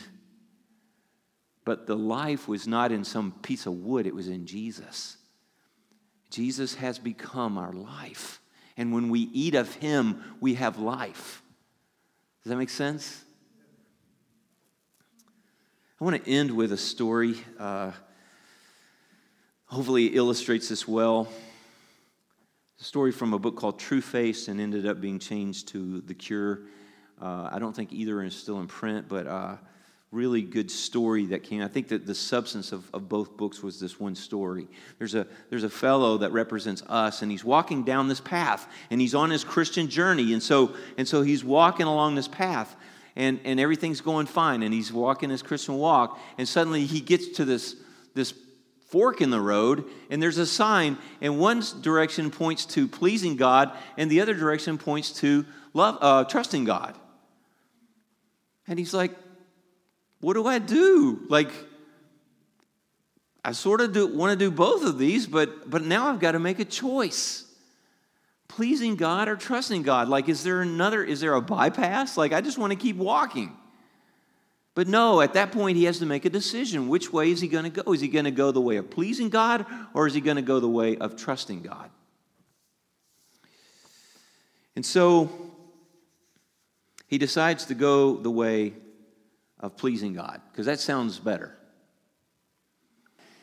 But 1.70 1.86
the 1.86 1.94
life 1.94 2.48
was 2.48 2.66
not 2.66 2.90
in 2.90 3.04
some 3.04 3.30
piece 3.30 3.64
of 3.64 3.74
wood, 3.74 4.04
it 4.04 4.12
was 4.12 4.26
in 4.26 4.44
Jesus. 4.44 5.16
Jesus 6.28 6.74
has 6.74 6.98
become 6.98 7.56
our 7.56 7.72
life. 7.72 8.40
And 8.76 8.92
when 8.92 9.08
we 9.08 9.20
eat 9.20 9.54
of 9.54 9.72
him, 9.76 10.20
we 10.40 10.54
have 10.54 10.80
life. 10.80 11.44
Does 12.42 12.50
that 12.50 12.56
make 12.56 12.70
sense? 12.70 13.24
I 16.00 16.04
want 16.04 16.24
to 16.24 16.28
end 16.28 16.50
with 16.50 16.72
a 16.72 16.76
story. 16.76 17.36
Uh, 17.56 17.92
hopefully, 19.66 20.06
it 20.06 20.16
illustrates 20.16 20.68
this 20.70 20.88
well. 20.88 21.28
a 22.80 22.82
story 22.82 23.12
from 23.12 23.32
a 23.32 23.38
book 23.38 23.54
called 23.54 23.78
TrueFaced 23.78 24.48
and 24.48 24.60
ended 24.60 24.88
up 24.88 25.00
being 25.00 25.20
changed 25.20 25.68
to 25.68 26.00
The 26.00 26.14
Cure. 26.14 26.62
Uh, 27.22 27.48
I 27.52 27.60
don't 27.60 27.76
think 27.76 27.92
either 27.92 28.24
is 28.24 28.34
still 28.34 28.58
in 28.58 28.66
print, 28.66 29.06
but 29.08 29.28
uh, 29.28 29.54
really 30.12 30.42
good 30.42 30.70
story 30.70 31.26
that 31.26 31.44
came. 31.44 31.62
I 31.62 31.68
think 31.68 31.88
that 31.88 32.06
the 32.06 32.14
substance 32.14 32.72
of, 32.72 32.88
of 32.92 33.08
both 33.08 33.36
books 33.36 33.62
was 33.62 33.78
this 33.78 34.00
one 34.00 34.16
story. 34.16 34.66
There's 34.98 35.14
a, 35.14 35.26
there's 35.50 35.62
a 35.62 35.70
fellow 35.70 36.18
that 36.18 36.32
represents 36.32 36.82
us, 36.88 37.22
and 37.22 37.30
he's 37.30 37.44
walking 37.44 37.84
down 37.84 38.08
this 38.08 38.20
path, 38.20 38.66
and 38.90 39.00
he's 39.00 39.14
on 39.14 39.30
his 39.30 39.44
Christian 39.44 39.88
journey. 39.88 40.32
And 40.32 40.42
so, 40.42 40.74
and 40.98 41.06
so 41.06 41.22
he's 41.22 41.44
walking 41.44 41.86
along 41.86 42.16
this 42.16 42.28
path 42.28 42.74
and, 43.16 43.40
and 43.44 43.58
everything's 43.60 44.00
going 44.00 44.26
fine, 44.26 44.62
and 44.62 44.72
he's 44.72 44.92
walking 44.92 45.30
his 45.30 45.42
Christian 45.42 45.76
walk, 45.76 46.18
and 46.38 46.48
suddenly 46.48 46.86
he 46.86 47.00
gets 47.00 47.28
to 47.36 47.44
this, 47.44 47.76
this 48.14 48.32
fork 48.88 49.20
in 49.20 49.30
the 49.30 49.40
road, 49.40 49.84
and 50.10 50.22
there's 50.22 50.38
a 50.38 50.46
sign, 50.46 50.96
and 51.20 51.38
one 51.38 51.62
direction 51.80 52.30
points 52.30 52.64
to 52.66 52.88
pleasing 52.88 53.36
God, 53.36 53.76
and 53.96 54.10
the 54.10 54.20
other 54.20 54.34
direction 54.34 54.78
points 54.78 55.12
to 55.20 55.44
love, 55.74 55.98
uh, 56.00 56.24
trusting 56.24 56.64
God. 56.64 56.96
And 58.66 58.78
he's 58.78 58.94
like, 58.94 59.12
What 60.20 60.34
do 60.34 60.46
I 60.46 60.58
do? 60.58 61.26
Like, 61.28 61.50
I 63.44 63.52
sort 63.52 63.80
of 63.80 63.92
do, 63.92 64.06
want 64.06 64.38
to 64.38 64.44
do 64.44 64.50
both 64.50 64.84
of 64.84 64.98
these, 64.98 65.26
but, 65.26 65.68
but 65.68 65.82
now 65.82 66.08
I've 66.08 66.20
got 66.20 66.32
to 66.32 66.38
make 66.38 66.58
a 66.58 66.64
choice 66.64 67.46
pleasing 68.50 68.96
God 68.96 69.28
or 69.28 69.36
trusting 69.36 69.82
God? 69.82 70.08
Like, 70.08 70.28
is 70.28 70.42
there 70.42 70.60
another, 70.60 71.02
is 71.02 71.20
there 71.20 71.34
a 71.34 71.40
bypass? 71.40 72.16
Like, 72.16 72.32
I 72.32 72.40
just 72.40 72.58
want 72.58 72.72
to 72.72 72.76
keep 72.76 72.96
walking. 72.96 73.56
But 74.74 74.88
no, 74.88 75.20
at 75.20 75.34
that 75.34 75.52
point, 75.52 75.76
he 75.76 75.84
has 75.84 75.98
to 76.00 76.06
make 76.06 76.24
a 76.24 76.30
decision. 76.30 76.88
Which 76.88 77.12
way 77.12 77.30
is 77.30 77.40
he 77.40 77.48
going 77.48 77.64
to 77.64 77.82
go? 77.82 77.92
Is 77.92 78.00
he 78.00 78.08
going 78.08 78.24
to 78.24 78.30
go 78.30 78.52
the 78.52 78.60
way 78.60 78.76
of 78.76 78.90
pleasing 78.90 79.28
God 79.28 79.66
or 79.94 80.06
is 80.06 80.14
he 80.14 80.20
going 80.20 80.36
to 80.36 80.42
go 80.42 80.60
the 80.60 80.68
way 80.68 80.96
of 80.96 81.16
trusting 81.16 81.62
God? 81.62 81.90
And 84.76 84.84
so 84.84 85.30
he 87.06 87.18
decides 87.18 87.66
to 87.66 87.74
go 87.74 88.16
the 88.16 88.30
way 88.30 88.74
of 89.60 89.76
pleasing 89.76 90.14
God 90.14 90.40
because 90.50 90.66
that 90.66 90.80
sounds 90.80 91.18
better. 91.18 91.56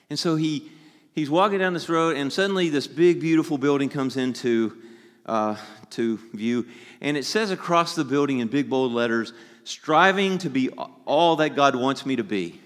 And 0.09 0.17
so 0.17 0.35
he, 0.35 0.69
he's 1.13 1.29
walking 1.29 1.59
down 1.59 1.73
this 1.73 1.89
road, 1.89 2.15
and 2.17 2.31
suddenly 2.31 2.69
this 2.69 2.87
big, 2.87 3.19
beautiful 3.19 3.57
building 3.57 3.89
comes 3.89 4.17
into 4.17 4.77
uh, 5.25 5.55
to 5.91 6.17
view. 6.33 6.65
And 7.01 7.17
it 7.17 7.25
says 7.25 7.51
across 7.51 7.95
the 7.95 8.05
building 8.05 8.39
in 8.39 8.47
big 8.47 8.69
bold 8.69 8.93
letters, 8.93 9.33
striving 9.63 10.37
to 10.39 10.49
be 10.49 10.69
all 11.05 11.35
that 11.37 11.55
God 11.55 11.75
wants 11.75 12.05
me 12.05 12.15
to 12.15 12.23
be. 12.23 12.59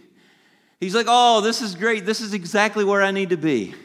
He's 0.80 0.96
like, 0.96 1.08
oh, 1.10 1.42
this 1.42 1.62
is 1.62 1.76
great. 1.76 2.06
This 2.06 2.22
is 2.22 2.34
exactly 2.34 2.84
where 2.84 3.02
I 3.02 3.12
need 3.12 3.30
to 3.30 3.38
be. 3.38 3.76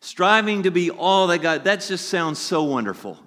Striving 0.00 0.62
to 0.62 0.70
be 0.70 0.90
all 0.90 1.26
that 1.28 1.42
God, 1.42 1.64
that 1.64 1.80
just 1.80 2.08
sounds 2.08 2.38
so 2.38 2.62
wonderful. 2.62 3.18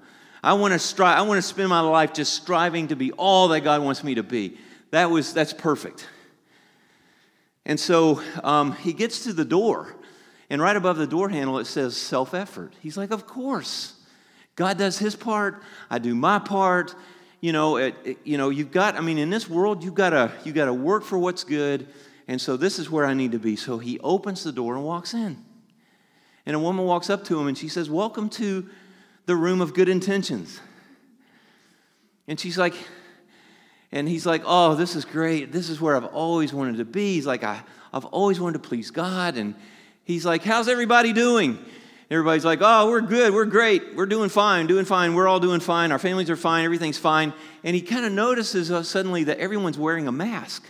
I 0.43 0.53
want 0.53 0.73
to 0.73 0.79
strive, 0.79 1.17
I 1.17 1.21
want 1.21 1.37
to 1.37 1.41
spend 1.41 1.69
my 1.69 1.81
life 1.81 2.13
just 2.13 2.33
striving 2.33 2.87
to 2.87 2.95
be 2.95 3.11
all 3.11 3.49
that 3.49 3.61
God 3.61 3.81
wants 3.81 4.03
me 4.03 4.15
to 4.15 4.23
be. 4.23 4.57
That 4.91 5.09
was, 5.09 5.33
that's 5.33 5.53
perfect. 5.53 6.07
And 7.65 7.79
so 7.79 8.21
um, 8.43 8.73
he 8.73 8.93
gets 8.93 9.23
to 9.23 9.33
the 9.33 9.45
door, 9.45 9.95
and 10.49 10.61
right 10.61 10.75
above 10.75 10.97
the 10.97 11.07
door 11.07 11.29
handle 11.29 11.59
it 11.59 11.65
says 11.65 11.95
self 11.95 12.33
effort. 12.33 12.73
He's 12.81 12.97
like, 12.97 13.11
Of 13.11 13.27
course. 13.27 13.93
God 14.55 14.77
does 14.77 14.99
his 14.99 15.15
part, 15.15 15.63
I 15.89 15.97
do 15.97 16.13
my 16.13 16.37
part. 16.37 16.93
You 17.39 17.53
know, 17.53 17.77
it, 17.77 17.95
it, 18.03 18.17
you 18.23 18.37
know, 18.37 18.49
you've 18.49 18.69
got, 18.69 18.95
I 18.95 19.01
mean, 19.01 19.17
in 19.17 19.31
this 19.31 19.49
world, 19.49 19.83
you've 19.83 19.95
got 19.95 20.11
to 20.11 20.31
you 20.43 20.51
got 20.51 20.65
to 20.65 20.73
work 20.73 21.03
for 21.03 21.17
what's 21.17 21.43
good. 21.43 21.87
And 22.27 22.39
so 22.39 22.57
this 22.57 22.77
is 22.77 22.89
where 22.89 23.05
I 23.05 23.13
need 23.13 23.31
to 23.31 23.39
be. 23.39 23.55
So 23.55 23.79
he 23.79 23.99
opens 24.01 24.43
the 24.43 24.51
door 24.51 24.75
and 24.75 24.83
walks 24.83 25.13
in. 25.13 25.43
And 26.45 26.55
a 26.55 26.59
woman 26.59 26.85
walks 26.85 27.09
up 27.09 27.23
to 27.25 27.39
him 27.39 27.47
and 27.47 27.57
she 27.57 27.67
says, 27.67 27.89
Welcome 27.89 28.29
to 28.31 28.69
the 29.25 29.35
room 29.35 29.61
of 29.61 29.73
good 29.73 29.89
intentions. 29.89 30.59
And 32.27 32.39
she's 32.39 32.57
like, 32.57 32.75
and 33.91 34.07
he's 34.07 34.25
like, 34.25 34.43
Oh, 34.45 34.75
this 34.75 34.95
is 34.95 35.05
great. 35.05 35.51
This 35.51 35.69
is 35.69 35.81
where 35.81 35.95
I've 35.95 36.05
always 36.05 36.53
wanted 36.53 36.77
to 36.77 36.85
be. 36.85 37.15
He's 37.15 37.25
like, 37.27 37.43
I, 37.43 37.61
I've 37.93 38.05
always 38.05 38.39
wanted 38.39 38.61
to 38.61 38.67
please 38.67 38.91
God. 38.91 39.37
And 39.37 39.55
he's 40.03 40.25
like, 40.25 40.43
How's 40.43 40.67
everybody 40.67 41.13
doing? 41.13 41.57
Everybody's 42.09 42.45
like, 42.45 42.59
Oh, 42.61 42.89
we're 42.89 43.01
good. 43.01 43.33
We're 43.33 43.45
great. 43.45 43.95
We're 43.95 44.05
doing 44.05 44.29
fine, 44.29 44.67
doing 44.67 44.85
fine. 44.85 45.13
We're 45.13 45.27
all 45.27 45.39
doing 45.39 45.59
fine. 45.59 45.91
Our 45.91 45.99
families 45.99 46.29
are 46.29 46.37
fine. 46.37 46.65
Everything's 46.65 46.97
fine. 46.97 47.33
And 47.63 47.75
he 47.75 47.81
kind 47.81 48.05
of 48.05 48.11
notices 48.11 48.71
uh, 48.71 48.83
suddenly 48.83 49.25
that 49.25 49.39
everyone's 49.39 49.77
wearing 49.77 50.07
a 50.07 50.11
mask 50.11 50.65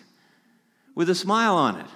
with 0.95 1.09
a 1.09 1.15
smile 1.15 1.55
on 1.55 1.79
it. 1.79 1.87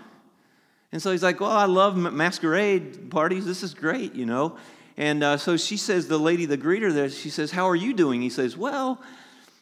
And 0.91 1.01
so 1.01 1.11
he's 1.11 1.23
like, 1.23 1.39
Well, 1.39 1.51
I 1.51 1.65
love 1.65 1.97
masquerade 1.97 3.09
parties. 3.09 3.45
This 3.45 3.63
is 3.63 3.73
great, 3.73 4.13
you 4.13 4.25
know. 4.25 4.57
And 4.97 5.23
uh, 5.23 5.38
so 5.38 5.57
she 5.57 5.75
says, 5.75 6.07
the 6.07 6.17
lady, 6.17 6.45
the 6.45 6.57
greeter 6.57 6.93
there, 6.93 7.09
she 7.09 7.29
says, 7.29 7.51
How 7.51 7.67
are 7.67 7.75
you 7.75 7.93
doing? 7.93 8.21
He 8.21 8.29
says, 8.29 8.55
Well, 8.55 9.01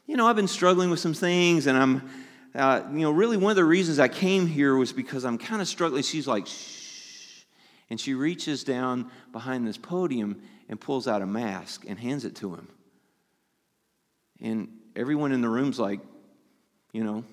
you 0.06 0.18
know, 0.18 0.28
I've 0.28 0.36
been 0.36 0.48
struggling 0.48 0.90
with 0.90 1.00
some 1.00 1.14
things, 1.14 1.68
and 1.68 1.78
I'm, 1.78 2.10
uh, 2.56 2.82
you 2.92 3.00
know, 3.00 3.12
really 3.12 3.38
one 3.38 3.52
of 3.52 3.56
the 3.56 3.66
reasons 3.66 4.00
I 4.00 4.08
came 4.08 4.48
here 4.48 4.76
was 4.76 4.92
because 4.92 5.26
I'm 5.26 5.38
kind 5.38 5.62
of 5.62 5.68
struggling. 5.68 6.04
She's 6.04 6.28
like, 6.28 6.48
Shh. 6.48 7.44
And 7.90 8.00
she 8.00 8.14
reaches 8.14 8.64
down 8.64 9.12
behind 9.32 9.68
this 9.68 9.78
podium 9.78 10.42
and 10.68 10.80
pulls 10.80 11.08
out 11.08 11.22
a 11.22 11.26
mask 11.28 11.86
and 11.88 12.00
hands 12.00 12.26
it 12.26 12.36
to 12.38 12.56
him. 12.56 12.68
And 14.42 14.70
everyone 14.96 15.32
in 15.32 15.42
the 15.42 15.50
room's 15.50 15.80
like, 15.80 16.00
you 16.92 17.04
know. 17.04 17.24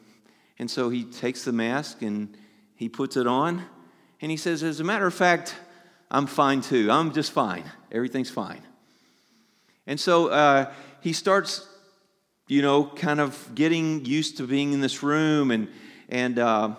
And 0.59 0.70
so 0.70 0.90
he 0.90 1.04
takes 1.04 1.44
the 1.44 1.52
mask 1.52 2.02
and 2.02 2.37
he 2.74 2.88
puts 2.88 3.16
it 3.16 3.26
on, 3.26 3.64
and 4.20 4.30
he 4.30 4.37
says, 4.37 4.62
As 4.62 4.80
a 4.80 4.85
matter 4.85 5.06
of 5.06 5.14
fact, 5.14 5.54
I'm 6.11 6.26
fine 6.26 6.61
too. 6.61 6.90
I'm 6.90 7.12
just 7.12 7.33
fine. 7.33 7.64
Everything's 7.92 8.30
fine. 8.30 8.62
And 9.87 9.98
so 9.98 10.28
uh, 10.28 10.72
he 11.00 11.12
starts, 11.12 11.66
you 12.50 12.62
know, 12.62 12.84
kind 12.84 13.20
of 13.20 13.54
getting 13.54 14.04
used 14.04 14.38
to 14.38 14.46
being 14.46 14.72
in 14.72 14.80
this 14.80 15.02
room, 15.04 15.52
and 15.52 15.68
and 16.08 16.38
uh, 16.38 16.74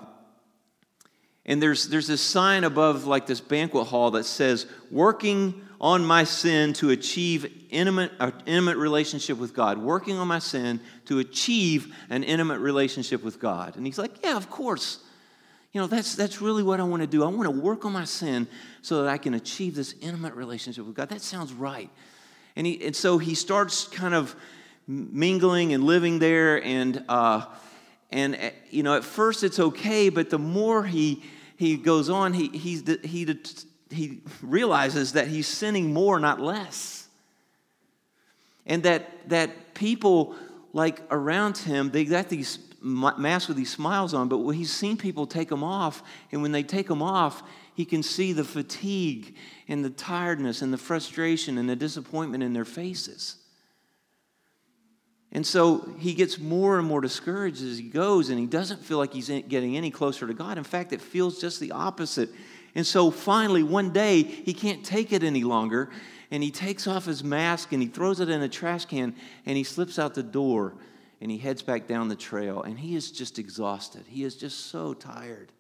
and 1.46 1.62
there's 1.62 1.88
there's 1.88 2.08
this 2.08 2.22
sign 2.22 2.66
above 2.66 3.06
like 3.06 3.26
this 3.26 3.40
banquet 3.40 3.88
hall 3.88 4.12
that 4.12 4.26
says, 4.26 4.66
"Working 4.92 5.66
on 5.80 6.04
my 6.04 6.26
sin 6.26 6.74
to 6.74 6.90
achieve 6.90 7.66
intimate 7.70 8.12
intimate 8.46 8.78
relationship 8.78 9.38
with 9.38 9.54
God. 9.54 9.78
Working 9.78 10.18
on 10.18 10.28
my 10.28 10.40
sin 10.40 10.82
to 11.06 11.20
achieve 11.20 11.96
an 12.10 12.24
intimate 12.24 12.60
relationship 12.60 13.24
with 13.24 13.40
God." 13.40 13.78
And 13.78 13.86
he's 13.86 13.98
like, 13.98 14.22
"Yeah, 14.24 14.36
of 14.36 14.50
course." 14.50 15.00
You 15.74 15.80
know, 15.80 15.88
that's, 15.88 16.16
that's 16.16 16.42
really 16.42 16.64
what 16.64 16.82
I 16.82 16.84
want 16.84 17.02
to 17.02 17.08
do. 17.08 17.24
I 17.24 17.28
want 17.28 17.44
to 17.44 17.62
work 17.62 17.86
on 17.86 17.94
my 17.94 18.04
sin 18.04 18.46
so 18.82 19.04
that 19.04 19.10
I 19.10 19.18
can 19.18 19.34
achieve 19.34 19.74
this 19.74 19.96
intimate 20.02 20.34
relationship 20.34 20.86
with 20.86 20.96
God. 20.96 21.08
That 21.08 21.22
sounds 21.22 21.54
right. 21.54 21.90
And, 22.58 22.68
he, 22.68 22.86
and 22.86 22.94
so 22.94 23.18
he 23.18 23.36
starts 23.36 23.88
kind 23.88 24.14
of 24.14 24.36
mingling 24.92 25.74
and 25.74 25.84
living 25.84 26.20
there. 26.20 26.64
And, 26.64 27.04
uh, 27.08 27.46
and 28.12 28.36
uh, 28.36 28.50
you 28.70 28.84
know, 28.84 28.96
at 28.96 29.04
first 29.04 29.44
it's 29.44 29.60
okay, 29.60 30.10
but 30.10 30.30
the 30.30 30.40
more 30.40 30.84
he, 30.84 31.24
he 31.56 31.78
goes 31.78 32.10
on, 32.10 32.34
he, 32.34 32.50
he, 32.50 32.82
he 33.90 34.22
realizes 34.42 35.14
that 35.14 35.28
he's 35.28 35.48
sinning 35.48 35.94
more, 35.94 36.20
not 36.20 36.40
less. 36.40 37.08
And 38.66 38.84
that, 38.84 39.30
that 39.30 39.74
people 39.74 40.36
like 40.74 41.02
around 41.10 41.58
him, 41.58 41.92
they 41.92 42.06
got 42.06 42.30
these 42.30 42.60
masks 42.82 43.48
with 43.48 43.58
these 43.58 43.70
smiles 43.70 44.14
on, 44.14 44.28
but 44.28 44.52
he's 44.52 44.72
seen 44.72 44.98
people 44.98 45.28
take 45.28 45.50
them 45.50 45.64
off, 45.64 46.02
and 46.32 46.42
when 46.42 46.52
they 46.52 46.64
take 46.64 46.88
them 46.88 47.02
off, 47.02 47.44
he 47.76 47.86
can 47.86 48.04
see 48.04 48.34
the 48.34 48.44
fatigue 48.44 49.36
and 49.68 49.86
the 49.86 49.90
tiredness 49.90 50.62
and 50.62 50.74
the 50.74 50.78
frustration 50.78 51.58
and 51.58 51.70
the 51.70 51.76
disappointment 51.76 52.44
in 52.44 52.54
their 52.54 52.66
faces. 52.66 53.38
And 55.32 55.46
so 55.46 55.90
he 55.98 56.14
gets 56.14 56.40
more 56.40 56.78
and 56.78 56.88
more 56.88 57.00
discouraged 57.00 57.64
as 57.64 57.78
he 57.78 57.86
goes, 57.86 58.30
and 58.30 58.40
he 58.40 58.46
doesn't 58.46 58.84
feel 58.84 58.98
like 58.98 59.14
he's 59.14 59.30
getting 59.30 59.78
any 59.78 59.90
closer 59.90 60.28
to 60.28 60.34
God. 60.34 60.58
In 60.58 60.64
fact, 60.64 60.92
it 60.92 61.02
feels 61.02 61.40
just 61.40 61.60
the 61.60 61.72
opposite. 61.72 62.30
And 62.76 62.86
so 62.86 63.12
finally, 63.12 63.64
one 63.64 63.92
day, 63.92 64.24
he 64.24 64.54
can't 64.54 64.84
take 64.84 65.14
it 65.14 65.24
any 65.24 65.44
longer, 65.44 65.90
and 66.32 66.44
he 66.44 66.52
takes 66.52 66.88
off 66.88 67.06
his 67.06 67.24
mask 67.24 67.74
and 67.74 67.82
he 67.82 67.88
throws 67.88 68.20
it 68.20 68.30
in 68.30 68.42
a 68.42 68.50
trash 68.50 68.86
can, 68.86 69.16
and 69.46 69.58
he 69.58 69.64
slips 69.64 70.00
out 70.00 70.16
the 70.16 70.24
door 70.24 70.74
and 71.22 71.30
he 71.30 71.38
heads 71.38 71.62
back 71.62 71.88
down 71.88 72.08
the 72.08 72.16
trail 72.16 72.64
and 72.64 72.80
he 72.80 72.96
is 72.96 73.12
just 73.12 73.38
exhausted. 73.38 74.04
He 74.08 74.24
is 74.24 74.36
just 74.36 74.68
so 74.72 74.94
tired. 74.94 75.52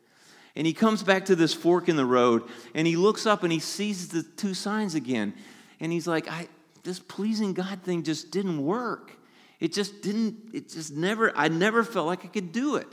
And 0.56 0.68
he 0.68 0.74
comes 0.74 1.04
back 1.04 1.26
to 1.26 1.36
this 1.36 1.54
fork 1.54 1.88
in 1.88 1.96
the 1.96 2.06
road 2.06 2.44
and 2.74 2.88
he 2.88 2.96
looks 2.96 3.26
up 3.26 3.44
and 3.44 3.54
he 3.54 3.60
sees 3.60 4.10
the 4.10 4.24
two 4.24 4.54
signs 4.54 4.96
again. 4.96 5.34
And 5.80 5.92
he's 5.92 6.08
like, 6.08 6.30
I, 6.30 6.48
this 6.84 7.00
pleasing 7.00 7.54
God 7.54 7.84
thing 7.84 8.04
just 8.04 8.32
didn't 8.32 8.64
work. 8.66 9.14
It 9.62 9.72
just 9.72 10.02
didn't, 10.02 10.50
it 10.54 10.70
just 10.70 10.92
never, 10.92 11.32
I 11.38 11.48
never 11.48 11.84
felt 11.84 12.08
like 12.08 12.26
I 12.26 12.28
could 12.28 12.52
do 12.52 12.76
it. 12.76 12.88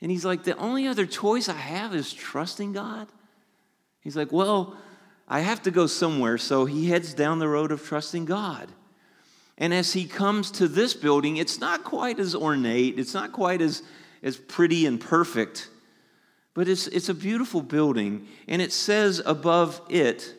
And 0.00 0.10
he's 0.10 0.24
like, 0.24 0.42
the 0.42 0.56
only 0.56 0.88
other 0.88 1.06
choice 1.06 1.48
I 1.48 1.52
have 1.52 1.94
is 1.94 2.12
trusting 2.12 2.72
God. 2.72 3.06
He's 4.00 4.16
like, 4.16 4.32
well, 4.32 4.76
I 5.28 5.40
have 5.40 5.62
to 5.62 5.70
go 5.70 5.86
somewhere. 5.86 6.38
So 6.38 6.64
he 6.64 6.88
heads 6.88 7.12
down 7.12 7.38
the 7.38 7.46
road 7.46 7.70
of 7.70 7.84
trusting 7.84 8.24
God. 8.24 8.72
And 9.58 9.74
as 9.74 9.92
he 9.92 10.06
comes 10.06 10.50
to 10.52 10.66
this 10.66 10.94
building, 10.94 11.36
it's 11.36 11.60
not 11.60 11.84
quite 11.84 12.18
as 12.18 12.34
ornate, 12.34 12.98
it's 12.98 13.14
not 13.14 13.32
quite 13.32 13.60
as, 13.60 13.82
as 14.22 14.38
pretty 14.38 14.86
and 14.86 14.98
perfect, 14.98 15.68
but 16.54 16.66
it's, 16.66 16.86
it's 16.88 17.10
a 17.10 17.14
beautiful 17.14 17.60
building. 17.60 18.26
And 18.48 18.62
it 18.62 18.72
says 18.72 19.20
above 19.24 19.82
it, 19.90 20.34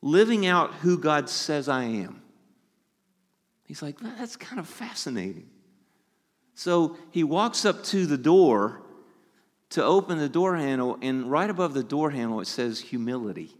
living 0.00 0.46
out 0.46 0.72
who 0.76 0.98
God 0.98 1.28
says 1.28 1.68
I 1.68 1.84
am. 1.84 2.21
He's 3.72 3.80
like, 3.80 3.98
that's 4.00 4.36
kind 4.36 4.60
of 4.60 4.68
fascinating. 4.68 5.48
So 6.54 6.98
he 7.10 7.24
walks 7.24 7.64
up 7.64 7.82
to 7.84 8.04
the 8.04 8.18
door 8.18 8.82
to 9.70 9.82
open 9.82 10.18
the 10.18 10.28
door 10.28 10.54
handle, 10.56 10.98
and 11.00 11.30
right 11.30 11.48
above 11.48 11.72
the 11.72 11.82
door 11.82 12.10
handle 12.10 12.42
it 12.42 12.48
says 12.48 12.78
humility. 12.78 13.56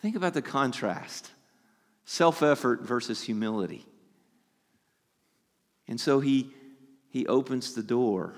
Think 0.00 0.14
about 0.14 0.32
the 0.32 0.42
contrast 0.42 1.32
self 2.04 2.40
effort 2.40 2.82
versus 2.82 3.20
humility. 3.20 3.84
And 5.88 6.00
so 6.00 6.20
he, 6.20 6.52
he 7.08 7.26
opens 7.26 7.74
the 7.74 7.82
door 7.82 8.32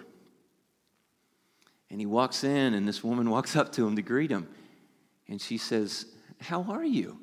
and 1.91 2.01
he 2.01 2.07
walks 2.07 2.45
in, 2.45 2.73
and 2.73 2.89
this 2.89 3.05
woman 3.05 3.29
walks 3.37 3.57
up 3.57 3.73
to 3.73 3.87
him 3.87 3.95
to 3.97 4.03
greet 4.03 4.31
him. 4.31 4.49
And 5.29 5.39
she 5.39 5.59
says, 5.59 6.07
How 6.41 6.63
are 6.63 6.83
you? 6.83 7.19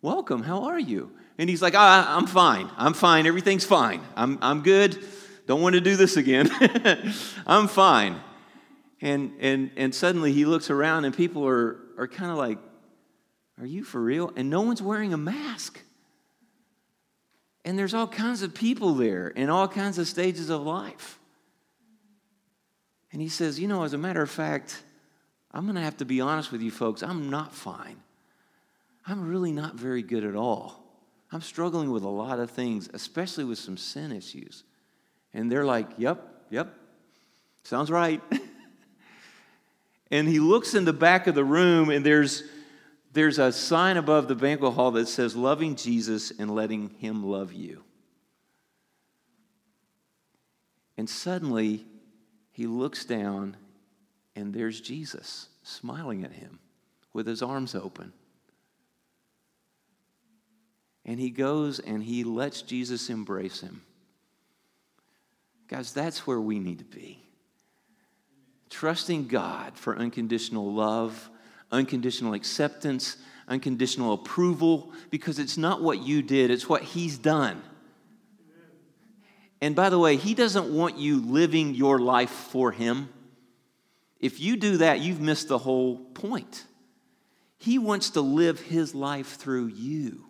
Welcome, 0.00 0.42
how 0.42 0.64
are 0.64 0.80
you? 0.80 1.12
And 1.40 1.48
he's 1.48 1.62
like, 1.62 1.72
ah, 1.74 2.18
I'm 2.18 2.26
fine. 2.26 2.68
I'm 2.76 2.92
fine. 2.92 3.26
Everything's 3.26 3.64
fine. 3.64 4.02
I'm, 4.14 4.38
I'm 4.42 4.60
good. 4.62 5.02
Don't 5.46 5.62
want 5.62 5.74
to 5.74 5.80
do 5.80 5.96
this 5.96 6.18
again. 6.18 6.50
I'm 7.46 7.66
fine. 7.66 8.20
And, 9.00 9.32
and, 9.40 9.70
and 9.74 9.94
suddenly 9.94 10.34
he 10.34 10.44
looks 10.44 10.68
around, 10.68 11.06
and 11.06 11.16
people 11.16 11.48
are, 11.48 11.78
are 11.96 12.06
kind 12.06 12.30
of 12.30 12.36
like, 12.36 12.58
Are 13.58 13.64
you 13.64 13.84
for 13.84 14.02
real? 14.02 14.34
And 14.36 14.50
no 14.50 14.60
one's 14.60 14.82
wearing 14.82 15.14
a 15.14 15.16
mask. 15.16 15.80
And 17.64 17.78
there's 17.78 17.94
all 17.94 18.06
kinds 18.06 18.42
of 18.42 18.52
people 18.52 18.92
there 18.92 19.28
in 19.28 19.48
all 19.48 19.66
kinds 19.66 19.96
of 19.96 20.06
stages 20.06 20.50
of 20.50 20.60
life. 20.60 21.18
And 23.12 23.22
he 23.22 23.30
says, 23.30 23.58
You 23.58 23.66
know, 23.66 23.84
as 23.84 23.94
a 23.94 23.98
matter 23.98 24.20
of 24.20 24.30
fact, 24.30 24.82
I'm 25.52 25.64
going 25.64 25.76
to 25.76 25.80
have 25.80 25.96
to 25.96 26.04
be 26.04 26.20
honest 26.20 26.52
with 26.52 26.60
you 26.60 26.70
folks. 26.70 27.02
I'm 27.02 27.30
not 27.30 27.54
fine. 27.54 27.96
I'm 29.06 29.26
really 29.26 29.52
not 29.52 29.76
very 29.76 30.02
good 30.02 30.24
at 30.24 30.36
all. 30.36 30.79
I'm 31.32 31.40
struggling 31.40 31.90
with 31.90 32.02
a 32.02 32.08
lot 32.08 32.40
of 32.40 32.50
things, 32.50 32.88
especially 32.92 33.44
with 33.44 33.58
some 33.58 33.76
sin 33.76 34.12
issues. 34.12 34.64
And 35.32 35.50
they're 35.50 35.64
like, 35.64 35.88
Yep, 35.96 36.46
yep, 36.50 36.74
sounds 37.62 37.90
right. 37.90 38.20
and 40.10 40.28
he 40.28 40.40
looks 40.40 40.74
in 40.74 40.84
the 40.84 40.92
back 40.92 41.26
of 41.26 41.34
the 41.34 41.44
room, 41.44 41.90
and 41.90 42.04
there's 42.04 42.42
there's 43.12 43.38
a 43.38 43.50
sign 43.50 43.96
above 43.96 44.28
the 44.28 44.34
banquet 44.34 44.74
hall 44.74 44.92
that 44.92 45.08
says, 45.08 45.34
Loving 45.34 45.74
Jesus 45.74 46.32
and 46.38 46.54
letting 46.54 46.90
him 46.90 47.24
love 47.24 47.52
you. 47.52 47.82
And 50.96 51.08
suddenly, 51.08 51.86
he 52.52 52.66
looks 52.66 53.04
down, 53.04 53.56
and 54.36 54.52
there's 54.54 54.80
Jesus 54.80 55.48
smiling 55.62 56.24
at 56.24 56.32
him 56.32 56.60
with 57.12 57.26
his 57.26 57.42
arms 57.42 57.74
open. 57.74 58.12
And 61.10 61.18
he 61.18 61.30
goes 61.30 61.80
and 61.80 62.04
he 62.04 62.22
lets 62.22 62.62
Jesus 62.62 63.10
embrace 63.10 63.62
him. 63.62 63.82
Guys, 65.66 65.92
that's 65.92 66.24
where 66.24 66.40
we 66.40 66.60
need 66.60 66.78
to 66.78 66.84
be. 66.84 67.20
Trusting 68.70 69.26
God 69.26 69.76
for 69.76 69.96
unconditional 69.96 70.72
love, 70.72 71.28
unconditional 71.72 72.34
acceptance, 72.34 73.16
unconditional 73.48 74.12
approval, 74.12 74.92
because 75.10 75.40
it's 75.40 75.58
not 75.58 75.82
what 75.82 76.00
you 76.00 76.22
did, 76.22 76.52
it's 76.52 76.68
what 76.68 76.82
He's 76.82 77.18
done. 77.18 77.60
And 79.60 79.74
by 79.74 79.90
the 79.90 79.98
way, 79.98 80.14
He 80.14 80.34
doesn't 80.34 80.72
want 80.72 80.96
you 80.96 81.20
living 81.20 81.74
your 81.74 81.98
life 81.98 82.30
for 82.30 82.70
Him. 82.70 83.08
If 84.20 84.38
you 84.38 84.56
do 84.56 84.76
that, 84.76 85.00
you've 85.00 85.20
missed 85.20 85.48
the 85.48 85.58
whole 85.58 85.96
point. 85.96 86.66
He 87.58 87.80
wants 87.80 88.10
to 88.10 88.20
live 88.20 88.60
His 88.60 88.94
life 88.94 89.34
through 89.34 89.66
you. 89.66 90.29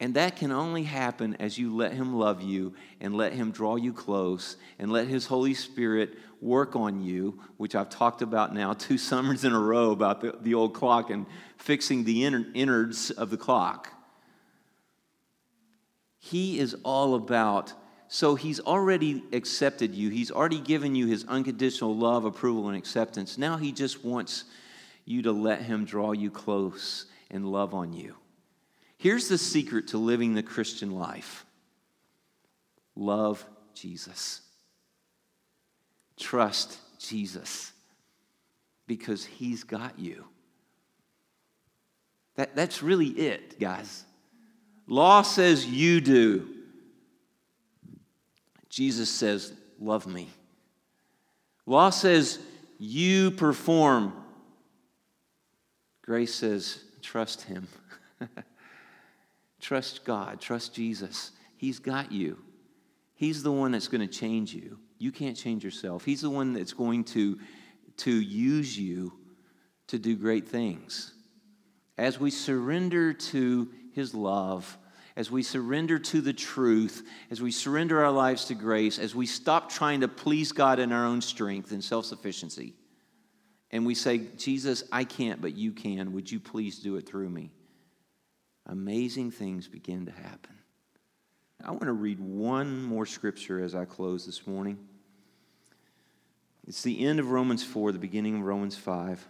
And 0.00 0.14
that 0.14 0.36
can 0.36 0.52
only 0.52 0.84
happen 0.84 1.36
as 1.40 1.58
you 1.58 1.74
let 1.74 1.92
Him 1.92 2.14
love 2.14 2.40
you 2.40 2.74
and 3.00 3.16
let 3.16 3.32
Him 3.32 3.50
draw 3.50 3.76
you 3.76 3.92
close 3.92 4.56
and 4.78 4.92
let 4.92 5.08
His 5.08 5.26
Holy 5.26 5.54
Spirit 5.54 6.16
work 6.40 6.76
on 6.76 7.02
you, 7.02 7.40
which 7.56 7.74
I've 7.74 7.90
talked 7.90 8.22
about 8.22 8.54
now 8.54 8.74
two 8.74 8.98
summers 8.98 9.44
in 9.44 9.52
a 9.52 9.58
row 9.58 9.90
about 9.90 10.20
the, 10.20 10.36
the 10.40 10.54
old 10.54 10.74
clock 10.74 11.10
and 11.10 11.26
fixing 11.56 12.04
the 12.04 12.24
innards 12.24 13.10
of 13.10 13.30
the 13.30 13.36
clock. 13.36 13.92
He 16.20 16.58
is 16.58 16.76
all 16.84 17.14
about, 17.14 17.72
so 18.06 18.36
He's 18.36 18.60
already 18.60 19.24
accepted 19.32 19.96
you, 19.96 20.10
He's 20.10 20.30
already 20.30 20.60
given 20.60 20.94
you 20.94 21.08
His 21.08 21.24
unconditional 21.24 21.96
love, 21.96 22.24
approval, 22.24 22.68
and 22.68 22.78
acceptance. 22.78 23.36
Now 23.36 23.56
He 23.56 23.72
just 23.72 24.04
wants 24.04 24.44
you 25.04 25.22
to 25.22 25.32
let 25.32 25.62
Him 25.62 25.84
draw 25.84 26.12
you 26.12 26.30
close 26.30 27.06
and 27.32 27.50
love 27.50 27.74
on 27.74 27.92
you. 27.92 28.14
Here's 28.98 29.28
the 29.28 29.38
secret 29.38 29.88
to 29.88 29.98
living 29.98 30.34
the 30.34 30.42
Christian 30.42 30.90
life 30.90 31.46
love 32.96 33.44
Jesus. 33.74 34.42
Trust 36.18 36.78
Jesus 36.98 37.72
because 38.88 39.24
he's 39.24 39.62
got 39.62 39.98
you. 39.98 40.24
That, 42.34 42.56
that's 42.56 42.82
really 42.82 43.06
it, 43.06 43.60
guys. 43.60 44.04
Law 44.88 45.22
says 45.22 45.64
you 45.64 46.00
do. 46.00 46.48
Jesus 48.68 49.08
says, 49.08 49.52
Love 49.80 50.08
me. 50.08 50.28
Law 51.66 51.90
says 51.90 52.40
you 52.78 53.30
perform. 53.30 54.12
Grace 56.02 56.34
says, 56.34 56.82
Trust 57.00 57.42
him. 57.42 57.68
Trust 59.68 60.06
God, 60.06 60.40
trust 60.40 60.72
Jesus. 60.72 61.32
He's 61.58 61.78
got 61.78 62.10
you. 62.10 62.38
He's 63.14 63.42
the 63.42 63.52
one 63.52 63.70
that's 63.70 63.86
going 63.88 64.00
to 64.00 64.06
change 64.06 64.54
you. 64.54 64.78
You 64.96 65.12
can't 65.12 65.36
change 65.36 65.62
yourself. 65.62 66.06
He's 66.06 66.22
the 66.22 66.30
one 66.30 66.54
that's 66.54 66.72
going 66.72 67.04
to, 67.04 67.38
to 67.98 68.10
use 68.10 68.78
you 68.78 69.12
to 69.88 69.98
do 69.98 70.16
great 70.16 70.48
things. 70.48 71.12
As 71.98 72.18
we 72.18 72.30
surrender 72.30 73.12
to 73.12 73.68
His 73.92 74.14
love, 74.14 74.78
as 75.16 75.30
we 75.30 75.42
surrender 75.42 75.98
to 75.98 76.22
the 76.22 76.32
truth, 76.32 77.06
as 77.30 77.42
we 77.42 77.50
surrender 77.50 78.02
our 78.02 78.10
lives 78.10 78.46
to 78.46 78.54
grace, 78.54 78.98
as 78.98 79.14
we 79.14 79.26
stop 79.26 79.70
trying 79.70 80.00
to 80.00 80.08
please 80.08 80.50
God 80.50 80.78
in 80.78 80.92
our 80.92 81.04
own 81.04 81.20
strength 81.20 81.72
and 81.72 81.84
self 81.84 82.06
sufficiency, 82.06 82.72
and 83.70 83.84
we 83.84 83.94
say, 83.94 84.28
Jesus, 84.38 84.84
I 84.90 85.04
can't, 85.04 85.42
but 85.42 85.58
you 85.58 85.72
can. 85.72 86.14
Would 86.14 86.32
you 86.32 86.40
please 86.40 86.78
do 86.78 86.96
it 86.96 87.06
through 87.06 87.28
me? 87.28 87.52
Amazing 88.68 89.30
things 89.30 89.66
begin 89.66 90.06
to 90.06 90.12
happen. 90.12 90.54
I 91.64 91.70
want 91.70 91.84
to 91.84 91.92
read 91.92 92.20
one 92.20 92.82
more 92.82 93.06
scripture 93.06 93.62
as 93.62 93.74
I 93.74 93.84
close 93.84 94.24
this 94.24 94.46
morning. 94.46 94.78
It's 96.66 96.82
the 96.82 97.04
end 97.04 97.18
of 97.18 97.30
Romans 97.30 97.64
4, 97.64 97.92
the 97.92 97.98
beginning 97.98 98.36
of 98.36 98.42
Romans 98.42 98.76
5. 98.76 99.26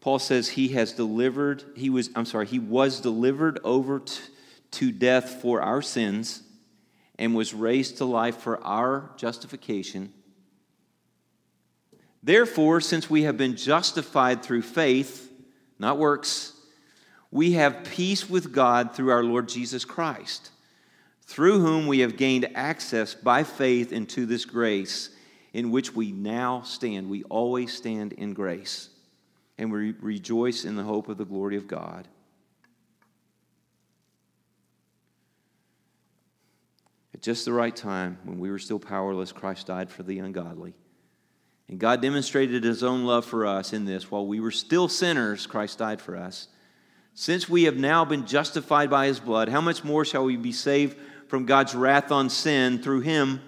Paul 0.00 0.18
says 0.18 0.48
he 0.48 0.68
has 0.68 0.92
delivered, 0.92 1.64
he 1.76 1.90
was, 1.90 2.10
I'm 2.14 2.26
sorry, 2.26 2.46
he 2.46 2.58
was 2.58 3.00
delivered 3.00 3.60
over 3.62 4.00
to, 4.00 4.20
to 4.72 4.92
death 4.92 5.42
for 5.42 5.60
our 5.60 5.82
sins 5.82 6.42
and 7.18 7.34
was 7.34 7.52
raised 7.54 7.98
to 7.98 8.04
life 8.04 8.38
for 8.38 8.62
our 8.64 9.10
justification. 9.16 10.12
Therefore, 12.22 12.80
since 12.80 13.08
we 13.10 13.22
have 13.22 13.36
been 13.36 13.56
justified 13.56 14.42
through 14.42 14.62
faith, 14.62 15.25
not 15.78 15.98
works. 15.98 16.52
We 17.30 17.52
have 17.52 17.84
peace 17.84 18.30
with 18.30 18.52
God 18.52 18.94
through 18.94 19.10
our 19.10 19.24
Lord 19.24 19.48
Jesus 19.48 19.84
Christ, 19.84 20.50
through 21.22 21.60
whom 21.60 21.86
we 21.86 22.00
have 22.00 22.16
gained 22.16 22.48
access 22.54 23.14
by 23.14 23.44
faith 23.44 23.92
into 23.92 24.26
this 24.26 24.44
grace 24.44 25.10
in 25.52 25.70
which 25.70 25.94
we 25.94 26.12
now 26.12 26.62
stand. 26.62 27.08
We 27.08 27.24
always 27.24 27.74
stand 27.74 28.12
in 28.12 28.32
grace, 28.32 28.90
and 29.58 29.72
we 29.72 29.92
rejoice 29.92 30.64
in 30.64 30.76
the 30.76 30.82
hope 30.82 31.08
of 31.08 31.18
the 31.18 31.24
glory 31.24 31.56
of 31.56 31.66
God. 31.66 32.08
At 37.12 37.22
just 37.22 37.46
the 37.46 37.52
right 37.52 37.74
time, 37.74 38.18
when 38.24 38.38
we 38.38 38.50
were 38.50 38.58
still 38.58 38.78
powerless, 38.78 39.32
Christ 39.32 39.66
died 39.68 39.90
for 39.90 40.02
the 40.02 40.18
ungodly. 40.18 40.74
And 41.68 41.80
God 41.80 42.00
demonstrated 42.00 42.62
his 42.62 42.82
own 42.82 43.04
love 43.04 43.24
for 43.24 43.44
us 43.44 43.72
in 43.72 43.84
this. 43.84 44.10
While 44.10 44.26
we 44.26 44.40
were 44.40 44.52
still 44.52 44.88
sinners, 44.88 45.46
Christ 45.46 45.78
died 45.78 46.00
for 46.00 46.16
us. 46.16 46.48
Since 47.14 47.48
we 47.48 47.64
have 47.64 47.76
now 47.76 48.04
been 48.04 48.26
justified 48.26 48.90
by 48.90 49.06
his 49.06 49.18
blood, 49.18 49.48
how 49.48 49.60
much 49.60 49.82
more 49.82 50.04
shall 50.04 50.24
we 50.24 50.36
be 50.36 50.52
saved 50.52 50.96
from 51.28 51.46
God's 51.46 51.74
wrath 51.74 52.12
on 52.12 52.28
sin 52.30 52.78
through 52.78 53.00
him? 53.00 53.40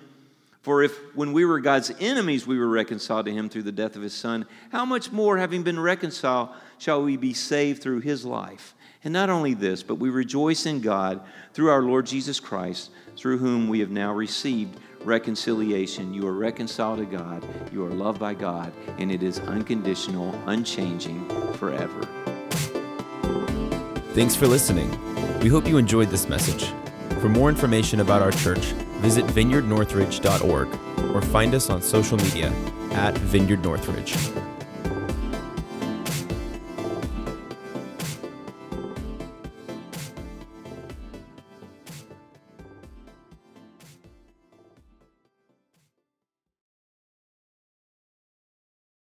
For 0.63 0.83
if 0.83 0.99
when 1.15 1.33
we 1.33 1.45
were 1.45 1.61
God's 1.61 1.93
enemies 2.01 2.47
we 2.47 2.59
were 2.59 2.69
reconciled 2.69 3.27
to 3.27 3.33
him 3.33 3.49
through 3.49 3.63
the 3.63 3.73
death 3.73 3.95
of 3.95 4.03
his 4.03 4.15
son, 4.15 4.47
how 4.73 4.85
much 4.85 5.13
more, 5.13 5.39
having 5.39 5.63
been 5.63 5.79
reconciled, 5.79 6.49
shall 6.79 7.03
we 7.03 7.17
be 7.17 7.35
saved 7.35 7.83
through 7.83 8.01
his 8.01 8.25
life? 8.25 8.75
And 9.05 9.13
not 9.13 9.31
only 9.31 9.55
this, 9.55 9.83
but 9.83 9.95
we 9.95 10.11
rejoice 10.11 10.67
in 10.67 10.81
God 10.81 11.21
through 11.53 11.71
our 11.71 11.83
Lord 11.83 12.07
Jesus 12.07 12.41
Christ, 12.41 12.91
through 13.17 13.39
whom 13.39 13.69
we 13.69 13.81
have 13.81 13.91
now 13.91 14.13
received 14.13 14.79
reconciliation. 15.09 16.15
You 16.15 16.27
are 16.29 16.35
reconciled 16.35 16.99
to 16.99 17.07
God, 17.07 17.45
you 17.73 17.85
are 17.85 17.91
loved 17.91 18.21
by 18.21 18.35
God, 18.35 18.73
and 18.99 19.11
it 19.11 19.23
is 19.23 19.41
unconditional, 19.41 20.41
unchanging, 20.47 21.27
forever. 21.55 22.07
Thanks 24.13 24.37
for 24.37 24.47
listening. 24.47 24.91
We 25.41 25.49
hope 25.49 25.67
you 25.67 25.79
enjoyed 25.79 26.11
this 26.11 26.29
message. 26.29 26.73
For 27.21 27.29
more 27.29 27.49
information 27.49 28.01
about 28.01 28.23
our 28.23 28.33
church, 28.33 28.73
visit 29.01 29.25
vineyardnorthridge.org 29.27 30.69
or 31.15 31.23
find 31.23 31.55
us 31.55 31.71
on 31.71 31.83
social 31.83 32.19
media 32.19 32.53
at 32.93 33.17
Vineyard 33.19 33.63
Northridge. 33.63 34.17